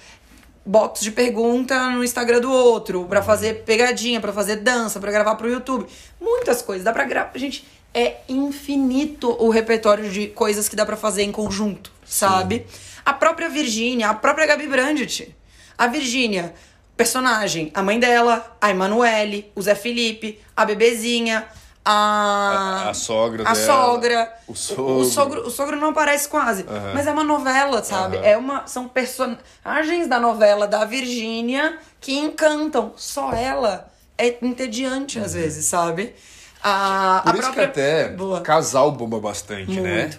[0.66, 5.36] box de pergunta no Instagram do outro, pra fazer pegadinha, pra fazer dança, pra gravar
[5.36, 5.86] pro YouTube.
[6.20, 6.86] Muitas coisas.
[6.86, 7.38] Dá pra gravar.
[7.38, 12.66] Gente, é infinito o repertório de coisas que dá pra fazer em conjunto, sabe?
[13.06, 15.36] A própria Virgínia, a própria Gabi Brandt.
[15.78, 16.54] A Virgínia,
[16.96, 21.46] personagem, a mãe dela, a Emanuele, o Zé Felipe, a bebezinha,
[21.84, 22.84] a.
[22.86, 24.34] A- a sogra A dela, sogra.
[24.48, 24.94] o sogro.
[24.98, 25.48] o sogro.
[25.48, 26.66] O sogro não aparece quase.
[26.68, 26.92] Aham.
[26.94, 28.18] Mas é uma novela, sabe?
[28.18, 28.26] Aham.
[28.26, 32.94] É uma, são personagens da novela da Virgínia que encantam.
[32.96, 36.14] Só ela é entediante às vezes, sabe?
[36.64, 37.64] A, Por a isso própria...
[37.68, 38.42] que até Boa.
[38.42, 40.10] casal bomba bastante, né?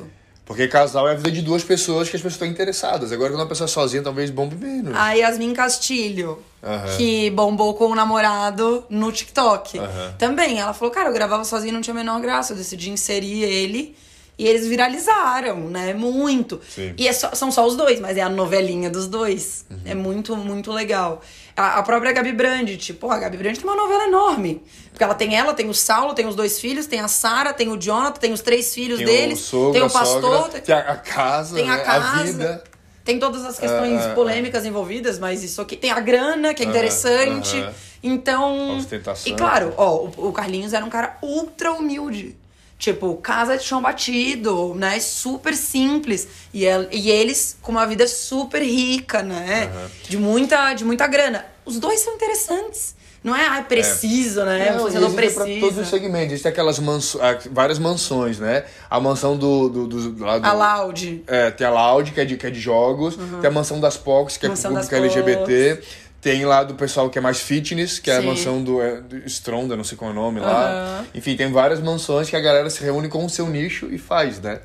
[0.52, 3.10] Porque casal é a vida de duas pessoas que as pessoas estão interessadas.
[3.10, 4.94] Agora, quando uma pessoa sozinha, talvez bombe menos.
[4.94, 6.96] A Yasmin Castilho, Aham.
[6.98, 9.78] que bombou com o namorado no TikTok.
[9.78, 10.14] Aham.
[10.18, 12.52] Também, ela falou, cara, eu gravava sozinha e não tinha a menor graça.
[12.52, 13.96] Eu decidi inserir ele
[14.38, 15.92] e eles viralizaram, né?
[15.94, 16.60] Muito.
[16.68, 16.94] Sim.
[16.96, 19.64] E é só- são só os dois, mas é a novelinha dos dois.
[19.84, 21.20] É muito, muito legal.
[21.56, 24.62] A, a própria Gabi Brandt, pô, a Gabi Brandt tem uma novela enorme.
[24.90, 27.68] Porque ela tem ela, tem o Saulo, tem os dois filhos, tem a Sara, tem
[27.70, 30.60] o Jonathan, tem os três filhos tem deles, o sogro, tem o a pastor, sogra,
[30.60, 31.84] tem a, a casa, tem a né?
[31.84, 32.22] casa.
[32.24, 32.64] vida.
[33.04, 35.76] Tem todas as questões Ah, ah, polêmicas envolvidas, mas isso aqui.
[35.76, 37.56] Tem a grana, que é interessante.
[37.58, 37.72] aham.
[38.02, 38.70] Então.
[38.70, 39.32] A ostentação.
[39.32, 42.36] E claro, ó, o, o Carlinhos era um cara ultra humilde.
[42.82, 44.98] Tipo, casa de chão batido, né?
[44.98, 46.26] Super simples.
[46.52, 49.70] E, el- e eles com uma vida super rica, né?
[49.72, 49.90] Aham.
[50.08, 51.46] De, muita, de muita grana.
[51.64, 53.00] Os dois são interessantes.
[53.22, 54.72] Não é, ah, preciso, né?
[54.72, 55.60] Não, Você não existe pra precisa.
[55.60, 56.32] todos os segmentos.
[56.32, 57.20] Existem aquelas manso...
[57.22, 58.64] ah, várias mansões, né?
[58.90, 59.68] A mansão do...
[59.68, 61.22] do, do, lá do- A Loud.
[61.28, 63.16] É, tem a Loud, que é de, que é de jogos.
[63.40, 65.80] Tem a mansão das POCs, que é Mansão das público LGBT.
[66.22, 69.16] Tem lá do pessoal que é mais fitness, que é a mansão do, é, do
[69.26, 70.68] Stronda, não sei qual é o nome lá.
[71.00, 71.06] Aham.
[71.16, 74.40] Enfim, tem várias mansões que a galera se reúne com o seu nicho e faz,
[74.40, 74.60] né?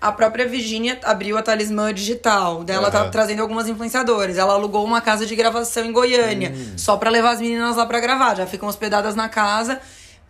[0.00, 2.64] A própria Virginia abriu a Talismã Digital.
[2.64, 4.36] Daí ela tá trazendo algumas influenciadoras.
[4.38, 6.72] Ela alugou uma casa de gravação em Goiânia, Hum.
[6.78, 8.34] só pra levar as meninas lá pra gravar.
[8.34, 9.80] Já ficam hospedadas na casa,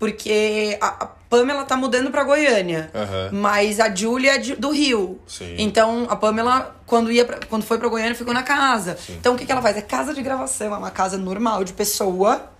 [0.07, 2.91] porque a, a Pamela tá mudando pra Goiânia.
[2.93, 3.31] Aham.
[3.31, 5.21] Mas a Júlia é do Rio.
[5.29, 5.55] Sim.
[5.59, 8.99] Então a Pamela, quando, ia pra- quando foi pra Goiânia, ficou na casa.
[9.11, 9.77] Então o que, que ela faz?
[9.77, 12.51] É casa de gravação, é uma casa normal de pessoa.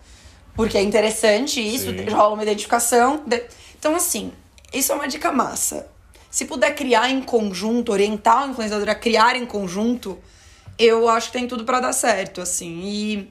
[0.55, 2.05] Porque é interessante isso, Sim.
[2.11, 3.25] rola uma identificação.
[3.27, 3.43] De-
[3.77, 4.31] Então, assim,
[4.73, 5.89] isso é uma dica massa.
[6.31, 10.17] Se puder criar em conjunto, orientar o influenciador a criar em conjunto,
[10.79, 12.83] eu acho que tem tudo pra dar certo, assim.
[12.85, 13.31] E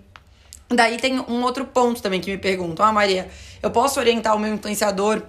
[0.75, 3.29] daí tem um outro ponto também que me perguntam: Ah, Maria,
[3.61, 5.21] eu posso orientar o meu influenciador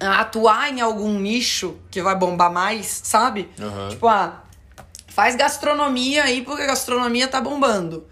[0.00, 3.48] a atuar em algum nicho que vai bombar mais, sabe?
[3.58, 3.88] Aham.
[3.88, 4.42] Tipo, ah,
[5.08, 8.04] faz gastronomia aí porque a gastronomia tá bombando.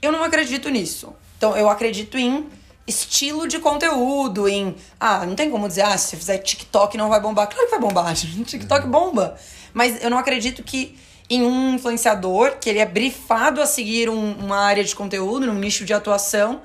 [0.00, 1.12] Eu não acredito nisso.
[1.36, 2.46] Então, eu acredito em
[2.86, 4.76] estilo de conteúdo, em.
[5.00, 7.48] Ah, não tem como dizer, ah, se fizer TikTok não vai bombar.
[7.48, 8.44] Claro que vai bombar, gente.
[8.44, 9.36] TikTok bomba.
[9.72, 10.96] Mas eu não acredito que
[11.34, 15.54] em um influenciador, que ele é brifado a seguir um- uma área de conteúdo, num
[15.54, 16.60] nicho de atuação,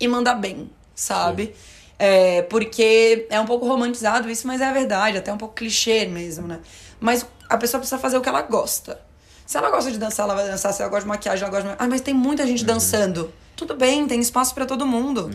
[0.00, 1.54] e mandar bem, sabe?
[1.98, 6.06] É, porque é um pouco romantizado isso, mas é a verdade, até um pouco clichê
[6.06, 6.58] mesmo, né?
[7.00, 9.00] Mas a pessoa precisa fazer o que ela gosta.
[9.46, 10.72] Se ela gosta de dançar, ela vai dançar.
[10.72, 11.76] Se ela gosta de maquiagem, ela gosta de.
[11.78, 13.30] Ah, mas tem muita gente dançando.
[13.54, 15.30] Tudo bem, tem espaço pra todo mundo.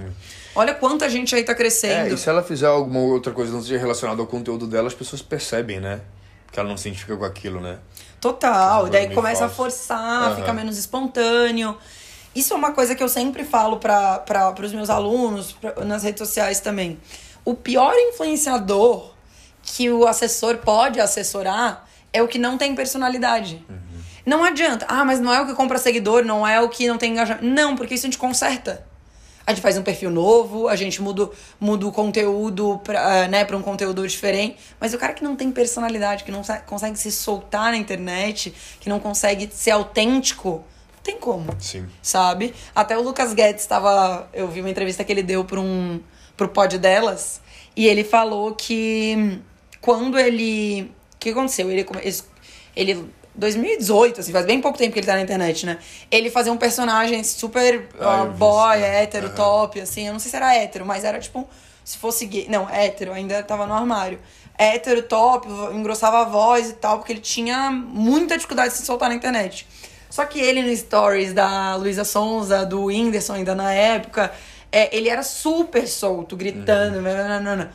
[0.56, 2.14] Olha quanta gente aí tá É, crescendo.
[2.14, 5.22] e se ela fizer alguma outra coisa não seja relacionada ao conteúdo dela, as pessoas
[5.22, 6.02] percebem, né?
[6.52, 7.78] Que ela não se identifica com aquilo, né?
[8.20, 8.88] Total.
[8.88, 9.56] E daí começa a falsas.
[9.88, 10.36] forçar, Aham.
[10.36, 11.78] fica menos espontâneo.
[12.36, 16.20] Isso é uma coisa que eu sempre falo para os meus alunos, pra- nas redes
[16.20, 17.00] sociais também.
[17.46, 19.12] O pior influenciador
[19.64, 23.64] que o assessor pode assessorar é o que não tem personalidade.
[24.26, 24.86] Não adianta.
[24.90, 27.46] Ah, mas não é o que compra seguidor, não é o que não tem engajamento.
[27.46, 28.86] Não, porque isso a gente conserta.
[29.50, 31.28] A gente faz um perfil novo, a gente muda,
[31.60, 34.58] muda o conteúdo pra, ah, né, pra um conteúdo diferente.
[34.80, 38.88] Mas o cara que não tem personalidade, que não consegue se soltar na internet, que
[38.88, 40.64] não consegue ser autêntico,
[40.98, 41.48] não tem como.
[41.58, 41.88] Sim.
[42.00, 42.54] Sabe?
[42.76, 44.30] Até o Lucas Guedes estava.
[44.34, 46.00] Eu vi uma entrevista que ele deu para um,
[46.38, 47.42] pro pod delas.
[47.76, 49.42] E ele falou que
[49.82, 50.94] quando ele.
[51.16, 51.72] O que aconteceu?
[51.72, 51.88] Ele.
[52.76, 55.78] ele 2018, assim, faz bem pouco tempo que ele tá na internet, né?
[56.12, 59.04] Ele fazia um personagem super Ah, boy, isso, né?
[59.04, 59.36] hétero, Aham.
[59.36, 60.08] top, assim.
[60.08, 61.48] Eu não sei se era hétero, mas era tipo.
[61.84, 62.48] Se fosse gay.
[62.50, 64.20] Não, hétero, ainda tava no armário.
[64.58, 69.10] Hétero, top, engrossava a voz e tal, porque ele tinha muita dificuldade de se soltar
[69.10, 69.66] na internet.
[70.10, 74.32] Só que ele no stories da Luísa Sonza, do Whindersson ainda na época,
[74.72, 76.98] é, ele era super solto, gritando.
[76.98, 77.04] Uhum.
[77.04, 77.72] nananana.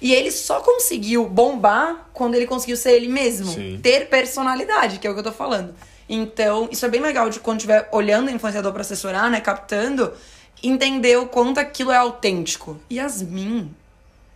[0.00, 3.52] E ele só conseguiu bombar quando ele conseguiu ser ele mesmo.
[3.52, 3.80] Sim.
[3.82, 5.74] Ter personalidade, que é o que eu tô falando.
[6.08, 9.40] Então, isso é bem legal de quando estiver olhando o influenciador pra assessorar, né?
[9.40, 10.12] Captando,
[10.62, 12.78] entender o quanto aquilo é autêntico.
[12.90, 13.74] Yasmin,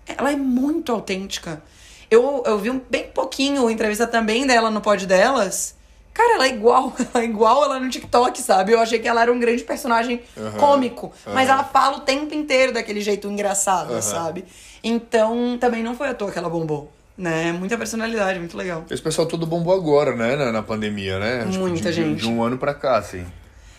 [0.06, 1.62] ela é muito autêntica.
[2.10, 5.74] Eu, eu vi um, bem pouquinho entrevista também dela no pod delas.
[6.12, 8.72] Cara, ela é igual, ela é igual ela no TikTok, sabe?
[8.72, 11.10] Eu achei que ela era um grande personagem Aham, cômico.
[11.26, 11.58] Mas aham.
[11.60, 14.02] ela fala o tempo inteiro daquele jeito engraçado, Aham.
[14.02, 14.44] sabe?
[14.82, 16.92] Então, também não foi à toa que ela bombou.
[17.16, 17.52] Né?
[17.52, 18.84] Muita personalidade, muito legal.
[18.90, 20.34] Esse pessoal todo bombou agora, né?
[20.34, 21.44] Na, na pandemia, né?
[21.44, 22.20] Muita de, gente.
[22.20, 23.24] De um ano pra cá, assim.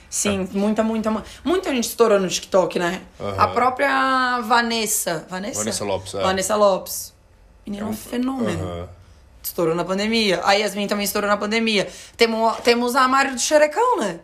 [0.09, 3.01] Sim, muita, muita, mu- muita gente estourou no TikTok, né?
[3.19, 3.35] Aham.
[3.39, 5.25] A própria Vanessa.
[5.27, 5.57] Vanessa?
[5.59, 6.21] Vanessa Lopes, é.
[6.21, 7.13] Vanessa Lopes.
[7.65, 8.63] Menina, é um fenômeno.
[8.63, 8.89] Aham.
[9.41, 10.39] Estourou na pandemia.
[10.45, 11.87] A Yasmin também estourou na pandemia.
[12.15, 14.19] Temos, temos a Mário do Xerecão, né?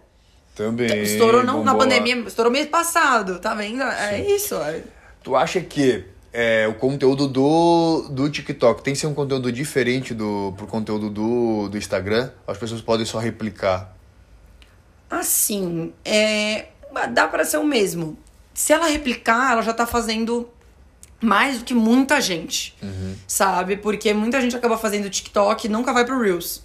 [0.56, 1.02] Também.
[1.02, 1.78] Estourou não, na lá.
[1.80, 3.82] pandemia, estourou mês passado, tá vendo?
[3.82, 4.56] É isso.
[4.56, 4.84] é.
[5.24, 10.14] Tu acha que é, o conteúdo do, do TikTok tem que ser um conteúdo diferente
[10.14, 12.32] do pro conteúdo do, do Instagram?
[12.48, 13.96] As pessoas podem só replicar.
[15.10, 16.68] Assim, é,
[17.12, 18.18] dá pra ser o mesmo.
[18.54, 20.48] Se ela replicar, ela já tá fazendo
[21.22, 22.76] mais do que muita gente,
[23.28, 23.78] sabe?
[23.78, 26.62] Porque muita gente acaba fazendo TikTok e nunca vai pro Reels.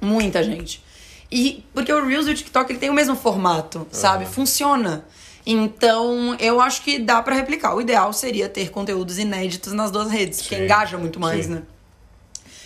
[0.00, 0.82] Muita gente.
[1.30, 4.26] E porque o Reels e o TikTok ele tem o mesmo formato, sabe?
[4.26, 5.04] Funciona.
[5.44, 7.74] Então, eu acho que dá pra replicar.
[7.74, 11.52] O ideal seria ter conteúdos inéditos nas duas redes, que engaja muito mais, sim.
[11.52, 11.62] né?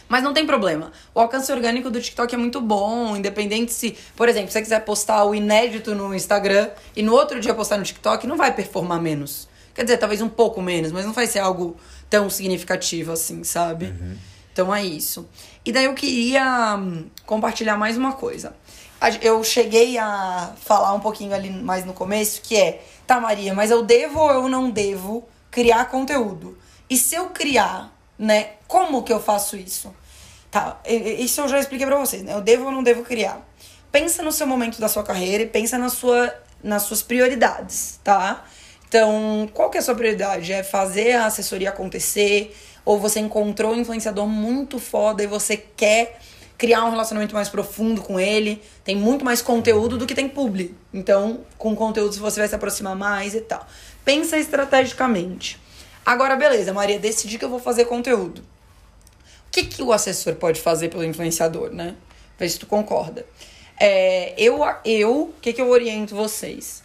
[0.09, 0.93] Mas não tem problema.
[1.15, 5.25] O alcance orgânico do TikTok é muito bom, independente se, por exemplo, você quiser postar
[5.25, 9.49] o inédito no Instagram e no outro dia postar no TikTok, não vai performar menos.
[9.75, 11.77] Quer dizer, talvez um pouco menos, mas não vai ser algo
[12.09, 13.87] tão significativo assim, sabe?
[14.53, 15.29] Então é isso.
[15.65, 18.55] E daí eu queria hum, compartilhar mais uma coisa.
[19.21, 23.71] Eu cheguei a falar um pouquinho ali mais no começo, que é, tá, Maria, mas
[23.71, 26.57] eu devo ou eu não devo criar conteúdo?
[26.89, 29.95] E se eu criar, né, como que eu faço isso?
[30.51, 32.33] Tá, isso eu já expliquei pra vocês, né?
[32.33, 33.47] Eu devo ou não devo criar?
[33.93, 38.45] Pensa no seu momento da sua carreira e pensa na sua, nas suas prioridades, tá?
[38.89, 40.53] Então, qual que é a sua prioridade?
[40.53, 42.57] É fazer a assessoria acontecer?
[42.85, 46.19] Ou você encontrou um influenciador muito foda e você quer
[46.59, 48.62] criar um relacionamento mais profundo com ele?
[48.85, 50.75] Tem muito mais conteúdo do que tem publi.
[50.92, 53.66] Então, com conteúdos você vai se aproximar mais e tal.
[54.05, 55.61] Pensa estrategicamente.
[56.05, 58.40] Agora, beleza, Maria, decidi que eu vou fazer conteúdo.
[59.49, 61.95] O que, que o assessor pode fazer pelo influenciador, né?
[62.38, 63.27] Vê se tu concorda.
[63.79, 66.83] É, eu, eu, o que, que eu oriento vocês?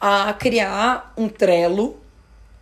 [0.00, 1.98] A criar um Trello.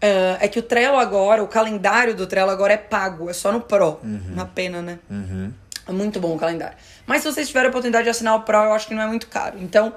[0.00, 3.52] É, é que o Trello agora, o calendário do Trello agora é pago, é só
[3.52, 3.98] no Pro.
[4.32, 4.98] Uma pena, né?
[5.10, 6.76] É muito bom o calendário.
[7.06, 9.06] Mas se vocês tiverem a oportunidade de assinar o Pro, eu acho que não é
[9.06, 9.58] muito caro.
[9.60, 9.94] Então,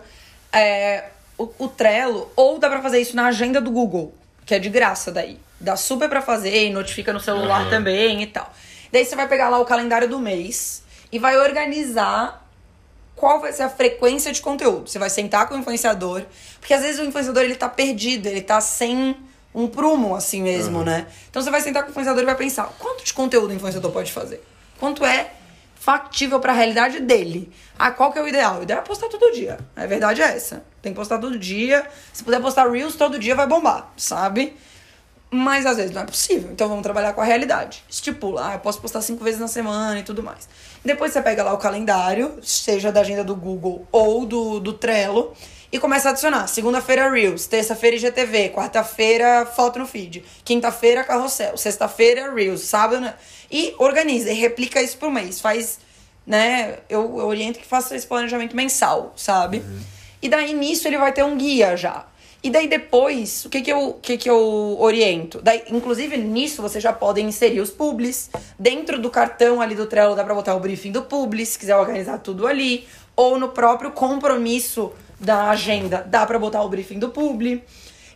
[0.51, 1.05] é,
[1.37, 4.13] o, o Trello, ou dá pra fazer isso na agenda do Google,
[4.45, 5.39] que é de graça daí.
[5.59, 7.69] Dá super pra fazer e notifica no celular Aham.
[7.69, 8.51] também e tal.
[8.91, 12.43] Daí você vai pegar lá o calendário do mês e vai organizar
[13.15, 14.89] qual vai ser a frequência de conteúdo.
[14.89, 16.23] Você vai sentar com o influenciador,
[16.59, 19.15] porque às vezes o influenciador ele tá perdido, ele tá sem
[19.53, 21.07] um prumo assim mesmo, né?
[21.29, 23.91] Então você vai sentar com o influenciador e vai pensar, quanto de conteúdo o influenciador
[23.91, 24.43] pode fazer?
[24.79, 25.31] Quanto é
[25.83, 27.51] factível para a realidade dele?
[27.77, 28.59] Ah, qual que é o ideal?
[28.59, 29.59] O ideal é postar todo dia.
[29.75, 30.63] A verdade é essa.
[30.81, 31.85] Tem que postar todo dia.
[32.13, 34.55] Se puder postar Reels todo dia vai bombar, sabe?
[35.29, 36.49] Mas às vezes não é possível.
[36.53, 37.83] Então vamos trabalhar com a realidade.
[37.89, 40.47] Estipula, ah, eu posso postar cinco vezes na semana e tudo mais.
[40.85, 45.33] Depois você pega lá o calendário, seja da agenda do Google ou do, do Trello,
[45.73, 46.45] e começa a adicionar.
[46.45, 47.47] Segunda-feira, Reels.
[47.47, 48.49] Terça-feira, IGTV.
[48.49, 50.23] Quarta-feira, foto no feed.
[50.45, 51.57] Quinta-feira, carrossel.
[51.57, 52.61] Sexta-feira, Reels.
[52.61, 53.15] Sábado, né?
[53.51, 55.41] E organiza e replica isso por mês.
[55.41, 55.79] Faz,
[56.27, 56.77] né?
[56.87, 59.63] Eu, eu oriento que faça esse planejamento mensal, sabe?
[60.21, 62.05] E daí nisso ele vai ter um guia já.
[62.43, 65.41] E daí depois, o que que eu, que que eu oriento?
[65.41, 68.29] Daí, inclusive nisso você já pode inserir os publis.
[68.59, 71.75] Dentro do cartão ali do Trello dá pra botar o briefing do publi, se quiser
[71.77, 72.87] organizar tudo ali.
[73.15, 74.91] Ou no próprio compromisso
[75.23, 77.63] da agenda, dá pra botar o briefing do publi.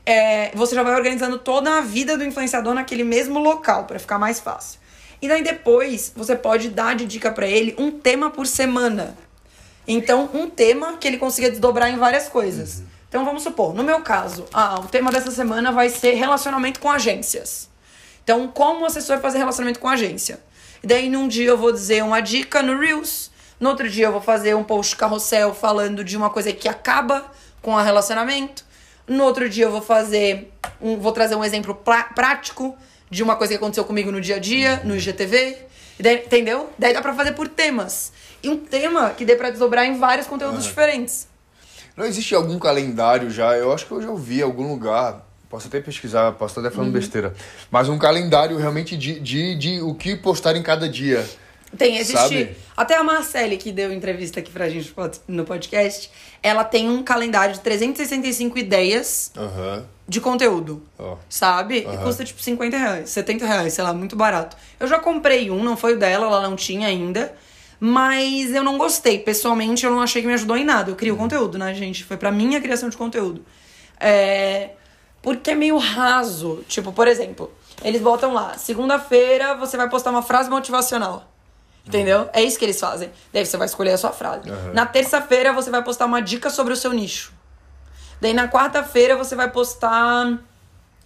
[0.06, 4.20] É, você já vai organizando toda a vida do influenciador naquele mesmo local, pra ficar
[4.20, 4.80] mais fácil.
[5.22, 9.18] E daí depois você pode dar de dica pra ele um tema por semana.
[9.88, 12.84] Então, um tema que ele consiga desdobrar em várias coisas.
[13.08, 16.92] Então, vamos supor, no meu caso, ah, o tema dessa semana vai ser relacionamento com
[16.92, 17.70] agências.
[18.22, 20.42] Então, como o assessor fazer relacionamento com agência?
[20.84, 24.12] E daí, num dia eu vou dizer uma dica no Reels, no outro dia eu
[24.12, 27.26] vou fazer um post carrossel falando de uma coisa que acaba
[27.62, 28.64] com o relacionamento.
[29.08, 30.52] No outro dia eu vou fazer,
[30.82, 31.74] um, vou trazer um exemplo
[32.14, 32.76] prático
[33.10, 35.58] de uma coisa que aconteceu comigo no dia a dia, no IGTV.
[36.00, 36.70] Daí- entendeu?
[36.78, 38.12] Daí dá pra fazer por temas.
[38.44, 41.28] E um tema que dê pra desdobrar em vários conteúdos diferentes.
[41.96, 45.68] Não existe algum calendário já, eu acho que eu já ouvi em algum lugar, posso
[45.68, 47.00] até pesquisar, posso estar até falando Uhum.
[47.00, 47.34] besteira,
[47.72, 51.28] mas um calendário realmente de, de, de o que postar em cada dia.
[51.76, 52.18] Tem, existe.
[52.22, 52.56] Sabe?
[52.76, 54.94] Até a Marcele, que deu entrevista aqui pra gente
[55.28, 56.10] no podcast,
[56.42, 59.86] ela tem um calendário de 365 ideias Aham.
[60.08, 60.82] de conteúdo.
[60.98, 61.18] Ó.
[61.30, 61.82] Sabe?
[61.82, 62.04] E Aham.
[62.04, 64.56] custa tipo 50 reais, 70 reais, sei lá, muito barato.
[64.80, 67.34] Eu já comprei um, não foi o dela, ela não tinha ainda.
[67.80, 69.20] Mas eu não gostei.
[69.20, 70.90] Pessoalmente, eu não achei que me ajudou em nada.
[70.90, 71.20] Eu crio Uhum.
[71.20, 72.04] conteúdo, né, gente?
[72.04, 73.46] Foi pra minha criação de conteúdo.
[74.00, 74.72] É.
[75.22, 76.64] Porque é meio raso.
[76.68, 77.52] Tipo, por exemplo,
[77.84, 81.32] eles botam lá: segunda-feira você vai postar uma frase motivacional.
[81.88, 82.30] Entendeu?
[82.34, 83.10] É isso que eles fazem.
[83.32, 84.50] Daí você vai escolher a sua frase.
[84.50, 84.74] Uhum.
[84.74, 87.32] Na terça-feira você vai postar uma dica sobre o seu nicho.
[88.20, 90.38] Daí na quarta-feira você vai postar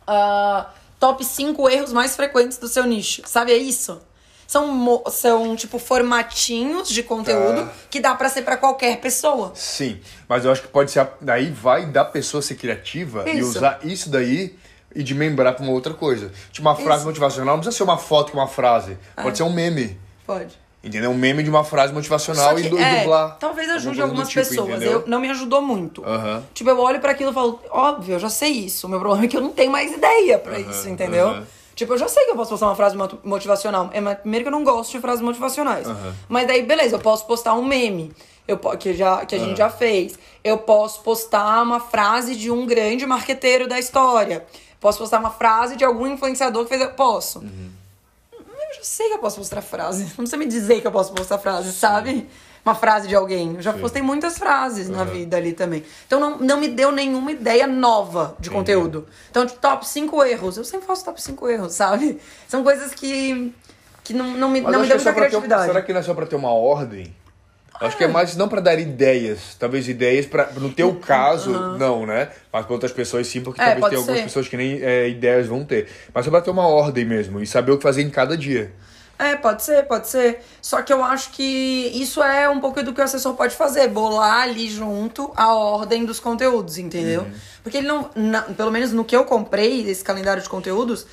[0.07, 0.69] ah,
[0.99, 3.21] top 5 erros mais frequentes do seu nicho.
[3.25, 4.01] Sabe, é isso?
[4.47, 7.73] São, são tipo, formatinhos de conteúdo Tá.
[7.89, 9.51] que dá pra ser pra qualquer pessoa.
[9.55, 11.07] Sim, mas eu acho que pode ser.
[11.21, 13.49] Daí vai da pessoa ser criativa e Isso.
[13.57, 14.57] usar isso daí
[14.93, 16.31] e de membrar pra uma outra coisa.
[16.51, 17.07] Tipo, uma frase Isso.
[17.07, 18.97] motivacional não precisa ser uma foto com uma frase.
[19.15, 19.97] Pode ser um meme.
[20.27, 20.59] Pode.
[20.83, 21.11] Entendeu?
[21.11, 23.37] Um meme de uma frase motivacional e, que, e é, dublar.
[23.39, 24.69] talvez ajude do algumas tipo, pessoas.
[24.69, 24.91] entendeu?
[24.93, 26.03] Eu, não me ajudou muito.
[26.03, 26.43] Aham.
[26.55, 28.87] Tipo, eu olho pra aquilo e falo, óbvio, eu já sei isso.
[28.87, 31.27] O meu problema é que eu não tenho mais ideia pra isso, entendeu?
[31.27, 31.47] aham.
[31.75, 33.89] Tipo, eu já sei que eu posso postar uma frase mot- motivacional.
[33.93, 35.87] É, primeiro que eu não gosto de frases motivacionais.
[36.27, 38.11] Mas daí, beleza, eu posso postar um meme.
[38.47, 40.17] Eu, que já, que a gente já fez.
[40.43, 44.45] Eu posso postar uma frase de um grande marqueteiro da história.
[44.79, 46.89] Posso postar uma frase de algum influenciador que fez.
[46.95, 47.43] Posso.
[48.81, 50.05] Eu sei que eu posso postar frase.
[50.05, 52.27] Não precisa me dizer que eu posso postar frase, sabe?
[52.65, 53.53] Uma frase de alguém.
[53.53, 55.83] Eu já postei muitas frases na vida ali também.
[56.07, 59.07] Então não, não me deu nenhuma ideia nova de conteúdo.
[59.29, 60.57] Então, de top 5 erros.
[60.57, 62.19] Eu sempre faço top 5 erros, sabe?
[62.47, 63.53] São coisas que,
[64.03, 65.67] que não, não me, Mas não me deu é muita pra ter criatividade.
[65.67, 67.15] será que não é só pra ter uma ordem?
[67.81, 69.55] Acho que é mais não pra dar ideias.
[69.59, 70.51] Talvez ideias pra.
[70.55, 72.29] No teu caso, não, né?
[72.53, 74.23] Mas pra outras pessoas sim, porque É, talvez tenha algumas ser.
[74.25, 75.87] pessoas que nem é, ideias vão ter.
[76.13, 78.71] Mas só pra ter uma ordem mesmo e saber o que fazer em cada dia.
[79.19, 80.39] É, pode ser, pode ser.
[80.61, 81.43] Só que eu acho que
[81.93, 86.05] isso é um pouco do que o assessor pode fazer, bolar ali junto a ordem
[86.05, 87.27] dos conteúdos, entendeu?
[87.61, 91.05] Porque ele não, na- pelo menos no que eu comprei, esse calendário de conteúdos,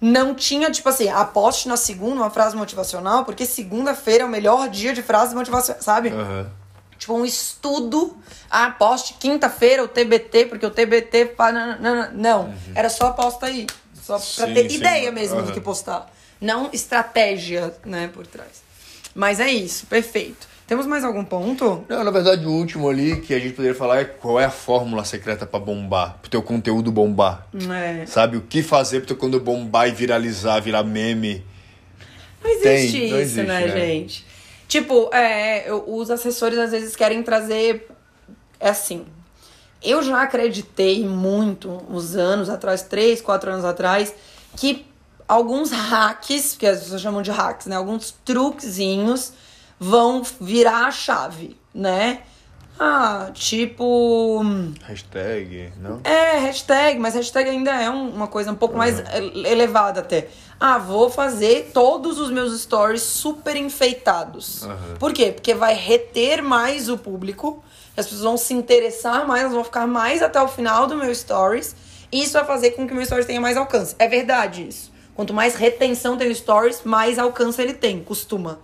[0.00, 4.68] não tinha, tipo assim, aposte na segunda uma frase motivacional, porque segunda-feira é o melhor
[4.68, 6.10] dia de frase motivacional, sabe?
[6.10, 6.50] Aham.
[6.98, 8.16] Tipo, um estudo.
[8.50, 11.34] Ah, poste quinta-feira o TBT, porque o TBT.
[11.52, 12.54] Não, não, não.
[12.74, 13.66] era só aposta aí.
[14.02, 14.76] Só pra Sim, ter sim.
[14.76, 15.52] ideia mesmo do Aham.
[15.52, 16.10] que postar.
[16.40, 18.62] Não estratégia, né, por trás.
[19.14, 20.46] Mas é isso, perfeito.
[20.66, 21.84] Temos mais algum ponto?
[21.88, 24.50] Não, na verdade, o último ali que a gente poderia falar é qual é a
[24.50, 27.46] fórmula secreta pra bombar, pro teu conteúdo bombar.
[27.72, 28.04] É.
[28.04, 28.36] Sabe?
[28.36, 31.44] O que fazer pro teu conteúdo bombar e viralizar, virar meme.
[32.42, 33.68] Não existe Tem, isso, não existe, né, né?
[33.68, 34.26] gente?
[34.66, 37.88] Tipo, é, os assessores às vezes querem trazer.
[38.58, 39.06] É assim.
[39.80, 44.12] Eu já acreditei muito, uns anos atrás, três, quatro anos atrás,
[44.56, 44.84] que
[45.28, 47.76] alguns hacks, que as pessoas chamam de hacks, né?
[47.76, 49.32] Alguns truquezinhos
[49.78, 52.20] vão virar a chave, né?
[52.78, 54.42] Ah, tipo.
[54.82, 56.00] Hashtag, não?
[56.04, 60.28] É, hashtag, mas hashtag ainda é um- uma coisa um pouco mais ele- elevada até.
[60.60, 64.62] Ah, vou fazer todos os meus stories super enfeitados.
[64.64, 64.96] Aham.
[64.98, 65.32] Por quê?
[65.32, 67.62] Porque vai reter mais o público,
[67.96, 71.14] as pessoas vão se interessar mais, elas vão ficar mais até o final do meu
[71.14, 71.74] stories.
[72.12, 73.94] E isso vai fazer com que o meu stories tenha mais alcance.
[73.98, 74.92] É verdade isso.
[75.14, 78.58] Quanto mais retenção tem o stories, mais alcance ele tem, costuma.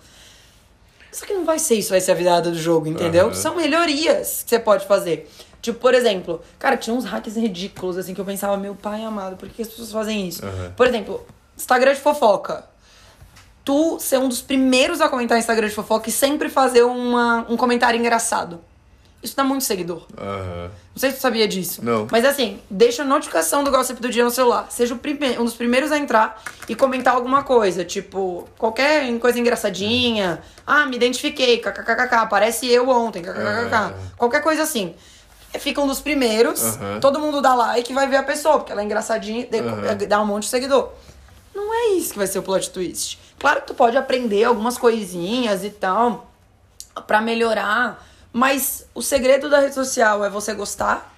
[1.12, 3.26] Só que não vai ser isso, vai ser a virada do jogo, entendeu?
[3.26, 3.34] Aham.
[3.34, 5.30] São melhorias que você pode fazer.
[5.60, 9.36] Tipo, por exemplo, cara, tinha uns hacks ridículos, assim, que eu pensava, meu pai amado,
[9.36, 10.44] por que as pessoas fazem isso?
[10.44, 10.72] Aham.
[10.74, 11.24] Por exemplo,
[11.56, 12.64] Instagram de fofoca.
[13.64, 17.56] Tu ser um dos primeiros a comentar Instagram de fofoca e sempre fazer uma, um
[17.56, 18.58] comentário engraçado.
[19.22, 20.02] Isso dá muito seguidor.
[20.18, 20.70] Aham.
[20.94, 21.82] Não sei se tu sabia disso.
[21.84, 22.08] Não.
[22.10, 24.66] Mas assim, deixa a notificação do Gossip do Dia no celular.
[24.68, 24.98] Seja
[25.38, 27.84] um dos primeiros a entrar e comentar alguma coisa.
[27.84, 30.42] Tipo, qualquer coisa engraçadinha.
[30.66, 33.72] Ah, me identifiquei, kkkk, aparece eu ontem, kkkk.
[33.72, 33.92] Ah.
[34.16, 34.94] Qualquer coisa assim.
[35.58, 36.98] Fica um dos primeiros, Aham.
[36.98, 40.08] todo mundo dá like e vai ver a pessoa, porque ela é engraçadinha, Aham.
[40.08, 40.90] dá um monte de seguidor.
[41.54, 43.18] Não é isso que vai ser o plot twist.
[43.38, 46.30] Claro que tu pode aprender algumas coisinhas e tal
[47.06, 48.02] pra melhorar,
[48.32, 51.14] mas o segredo da rede social é você gostar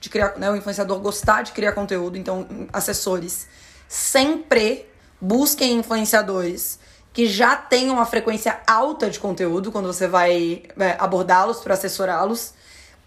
[0.00, 3.48] de criar, né, o influenciador gostar de criar conteúdo, então assessores
[3.88, 4.86] sempre
[5.20, 6.78] busquem influenciadores
[7.12, 12.54] que já tenham uma frequência alta de conteúdo quando você vai é, abordá-los para assessorá-los.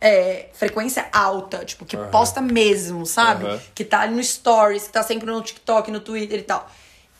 [0.01, 3.45] É, frequência alta, tipo, que posta mesmo, sabe?
[3.45, 3.59] Aham.
[3.75, 6.71] Que tá ali no Stories, que tá sempre no TikTok, no Twitter e tal.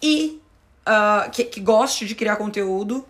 [0.02, 0.42] E
[0.92, 3.06] ah, que, que goste de criar conteúdo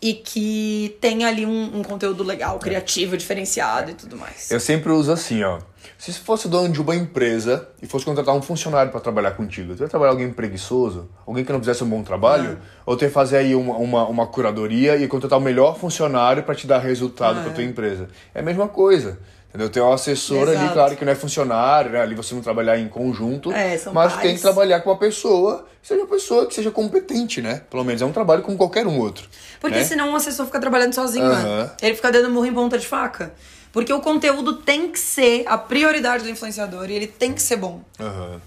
[0.00, 4.50] e que tenha ali um, um conteúdo legal, criativo, diferenciado e tudo mais.
[4.50, 5.58] Eu sempre uso assim, ó.
[5.98, 9.74] Se você fosse dono de uma empresa e fosse contratar um funcionário para trabalhar contigo,
[9.74, 11.08] tu ia trabalhar alguém preguiçoso?
[11.26, 12.58] Alguém que não fizesse um bom trabalho?
[12.84, 16.54] Ou tu ia fazer aí uma, uma, uma curadoria e contratar o melhor funcionário para
[16.54, 18.08] te dar resultado para tua empresa?
[18.34, 19.18] É a mesma coisa.
[19.48, 19.70] Entendeu?
[19.70, 20.72] Tem um assessor ali, Exato.
[20.74, 22.02] claro que não é funcionário, né?
[22.02, 24.22] Ali você não trabalhar em conjunto, É, são mas pais.
[24.22, 27.62] tem que trabalhar com uma pessoa, seja uma pessoa que seja competente, né?
[27.70, 29.26] Pelo menos é um trabalho como qualquer um outro.
[29.58, 29.84] Porque né?
[29.84, 31.70] senão o assessor fica trabalhando sozinho, né?
[31.80, 33.32] Ele fica dando murro em ponta de faca.
[33.76, 37.56] Porque o conteúdo tem que ser a prioridade do influenciador e ele tem que ser
[37.56, 37.82] bom.
[38.00, 38.40] Aham.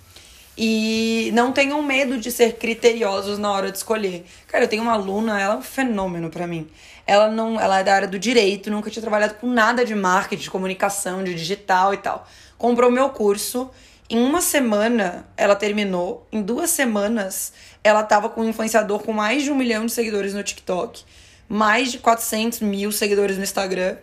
[0.58, 4.26] E não tenham medo de ser criteriosos na hora de escolher.
[4.48, 6.68] Cara, eu tenho uma aluna, ela é um fenômeno pra mim.
[7.06, 10.42] Ela não, ela é da área do direito, nunca tinha trabalhado com nada de marketing,
[10.42, 12.28] de comunicação, de digital e tal.
[12.58, 13.70] Comprou meu curso.
[14.10, 16.26] Em uma semana ela terminou.
[16.32, 17.54] Em duas semanas
[17.84, 21.04] ela tava com um influenciador com mais de um milhão de seguidores no TikTok,
[21.48, 23.96] mais de 400 mil seguidores no Instagram.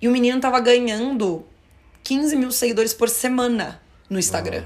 [0.00, 1.44] E o menino tava ganhando
[2.04, 4.64] 15 mil seguidores por semana no Instagram.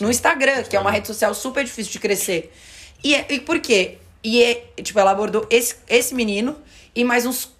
[0.00, 2.52] No Instagram, que é uma rede social super difícil de crescer.
[3.02, 3.98] E, é- e por quê?
[4.22, 6.56] E é, tipo, ela abordou esse, esse menino
[6.94, 7.52] e mais uns.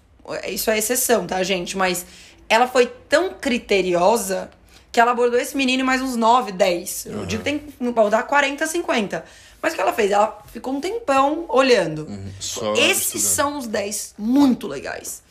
[0.47, 1.77] Isso é exceção, tá, gente?
[1.77, 2.05] Mas
[2.49, 4.49] ela foi tão criteriosa
[4.91, 7.05] que ela abordou esse menino e mais uns 9, 10.
[7.07, 9.23] Eu digo que tem que abordar 40, 50.
[9.61, 10.11] Mas o que ela fez?
[10.11, 12.07] Ela ficou um tempão olhando.
[12.39, 13.21] Só Esses estudando.
[13.35, 15.21] são os 10 muito legais.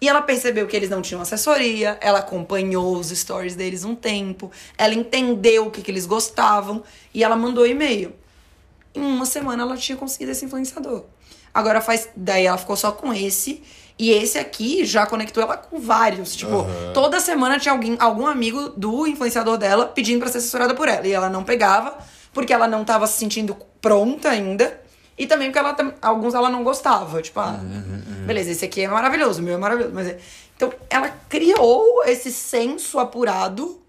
[0.00, 4.50] E ela percebeu que eles não tinham assessoria, ela acompanhou os stories deles um tempo,
[4.78, 6.82] ela entendeu o que, que eles gostavam
[7.12, 8.14] e ela mandou e-mail.
[8.94, 11.04] Em uma semana ela tinha conseguido esse influenciador.
[11.52, 12.08] Agora faz.
[12.16, 13.62] Daí ela ficou só com esse.
[13.98, 16.34] E esse aqui já conectou ela com vários.
[16.34, 16.92] Tipo, Aham.
[16.94, 21.06] toda semana tinha alguém, algum amigo do influenciador dela pedindo pra ser assessorada por ela.
[21.06, 21.98] E ela não pegava,
[22.32, 24.80] porque ela não tava se sentindo pronta ainda.
[25.18, 27.20] E também porque ela, alguns ela não gostava.
[27.20, 27.60] Tipo, ah,
[28.30, 29.94] beleza, esse aqui é maravilhoso, o meu é maravilhoso.
[29.94, 30.18] Mas é-
[30.56, 33.80] Então, ela criou esse senso apurado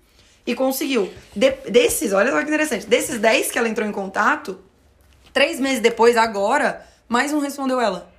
[0.47, 1.11] e conseguiu.
[1.35, 4.57] De- desses, olha só que interessante, desses 10 que ela entrou em contato,
[5.33, 8.09] três meses depois, agora, mais um respondeu ela.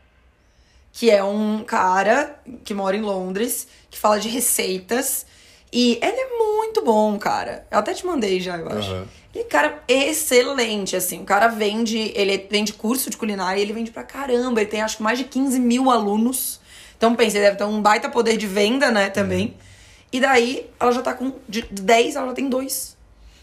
[0.92, 5.24] Que é um cara que mora em Londres, que fala de receitas.
[5.72, 7.66] E ele é muito bom, cara.
[7.70, 8.90] Eu até te mandei já, eu acho.
[8.90, 9.08] Aham.
[9.34, 11.22] É cara excelente, assim.
[11.22, 14.60] O cara vende, ele vende curso de culinária e ele vende pra caramba.
[14.60, 16.60] Ele tem acho que mais de 15 mil alunos.
[16.96, 19.56] Então pensa, ele deve ter um baita poder de venda, né, também.
[20.12, 21.32] E daí, ela já tá com.
[21.48, 22.96] De 10, ela já tem dois.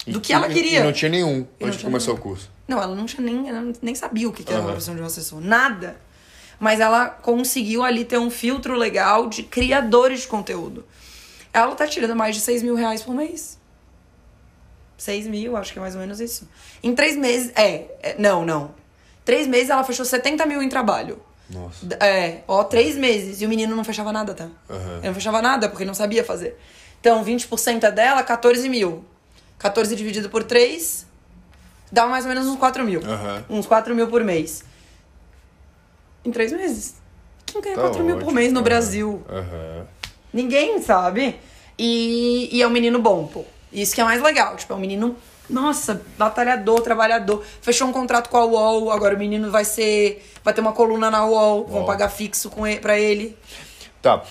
[0.07, 0.79] Do E- que ela e- queria.
[0.79, 2.19] E não tinha nenhum não antes de começar nenhum.
[2.19, 2.49] o curso.
[2.67, 4.73] Não, ela não tinha nem, ela nem sabia o que, que era uma Aham.
[4.73, 5.41] profissão de um assessor.
[5.41, 5.99] Nada.
[6.59, 10.85] Mas ela conseguiu ali ter um filtro legal de criadores de conteúdo.
[11.51, 13.58] Ela tá tirando mais de 6 mil reais por mês.
[14.99, 16.47] 6 mil, acho que é mais ou menos isso.
[16.83, 17.51] Em três meses.
[17.55, 18.71] É, é, não, não.
[19.25, 21.19] Três meses ela fechou 70 mil em trabalho.
[21.49, 21.87] Nossa.
[21.99, 23.41] É, ó, três meses.
[23.41, 24.47] E o menino não fechava nada, tá?
[24.69, 24.97] Aham.
[24.97, 26.59] Ele não fechava nada, porque ele não sabia fazer.
[26.99, 29.03] Então, 20% é dela, 14 mil.
[29.57, 31.05] 14 dividido por 3,
[31.91, 33.01] dá mais ou menos uns 4 mil.
[33.03, 33.45] Aham.
[33.49, 34.63] Uns 4 mil por mês.
[36.23, 36.95] Em três meses.
[37.45, 38.61] Quem ganha Tá 4 mil por mês no.
[38.61, 39.23] Brasil?
[39.29, 39.87] Aham.
[40.33, 41.39] Ninguém sabe.
[41.77, 43.45] E, e é um menino bom, pô.
[43.71, 44.55] Isso que é mais legal.
[44.55, 45.15] Tipo, é um menino,
[45.49, 47.43] nossa, batalhador, trabalhador.
[47.61, 50.25] Fechou um contrato com a UOL, agora o menino vai ser.
[50.43, 53.37] Vai ter uma coluna na UOL, vão pagar fixo com ele, pra ele.
[54.01, 54.23] Tá.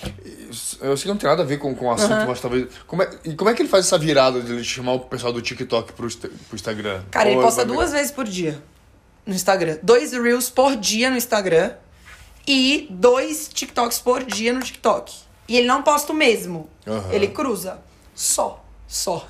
[0.81, 2.25] Eu sei que não tem nada a ver com, com o assunto, Aham.
[2.27, 2.67] mas talvez.
[2.87, 5.31] Como é, e como é que ele faz essa virada de ele chamar o pessoal
[5.31, 7.03] do TikTok pro, pro Instagram?
[7.11, 8.61] Cara, ele Ou posta duas vezes por dia
[9.25, 9.77] no Instagram.
[9.83, 11.73] Dois Reels por dia no Instagram
[12.47, 15.13] e dois TikToks por dia no TikTok.
[15.47, 16.67] E ele não posta o mesmo.
[16.87, 17.13] Aham.
[17.13, 17.79] Ele cruza.
[18.15, 18.65] Só.
[18.89, 19.25] Só.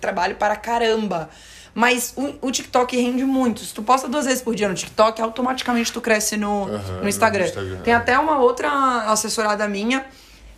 [0.00, 1.28] Trabalho para caramba.
[1.74, 3.60] Mas o, o TikTok rende muito.
[3.60, 7.08] Se tu posta duas vezes por dia no TikTok, automaticamente tu cresce no, Aham, no
[7.08, 7.42] Instagram.
[7.42, 8.70] no Instagram, Tem até uma outra
[9.10, 10.06] assessorada minha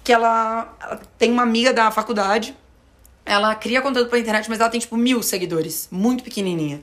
[0.05, 2.55] que ela, ela tem uma amiga da faculdade
[3.27, 5.89] ela cria conteúdo pra internet, mas ela tem, tipo, mil seguidores.
[5.91, 6.81] Muito pequenininha.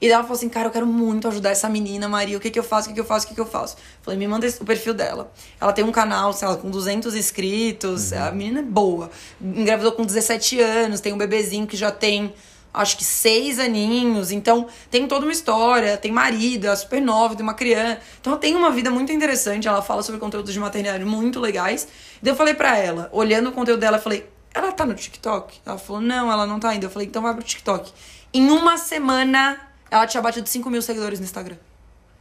[0.00, 2.36] E daí ela falou assim, cara, eu quero muito ajudar essa menina, Maria.
[2.36, 2.86] O que que eu faço?
[2.86, 3.26] O que que eu faço?
[3.26, 3.76] O que que eu faço?
[4.02, 5.32] Falei, me manda o perfil dela.
[5.60, 8.12] Ela tem um canal, sei lá, com 200 inscritos.
[8.12, 9.10] A menina é boa.
[9.40, 11.00] Engravidou com 17 anos.
[11.00, 12.34] Tem um bebezinho que já tem,
[12.72, 14.30] acho que, seis aninhos.
[14.30, 15.96] Então, tem toda uma história.
[15.96, 18.00] Tem marido, é super nova, tem uma criança.
[18.20, 19.66] Então, ela tem uma vida muito interessante.
[19.66, 21.88] Ela fala sobre conteúdos de maternidade muito legais.
[22.22, 25.60] Daí eu falei pra ela, olhando o conteúdo dela, eu falei, ela tá no TikTok?
[25.66, 26.86] Ela falou, não, ela não tá ainda.
[26.86, 27.92] Eu falei, então vai pro TikTok.
[28.32, 29.60] Em uma semana,
[29.90, 31.56] ela tinha batido 5 mil seguidores no Instagram.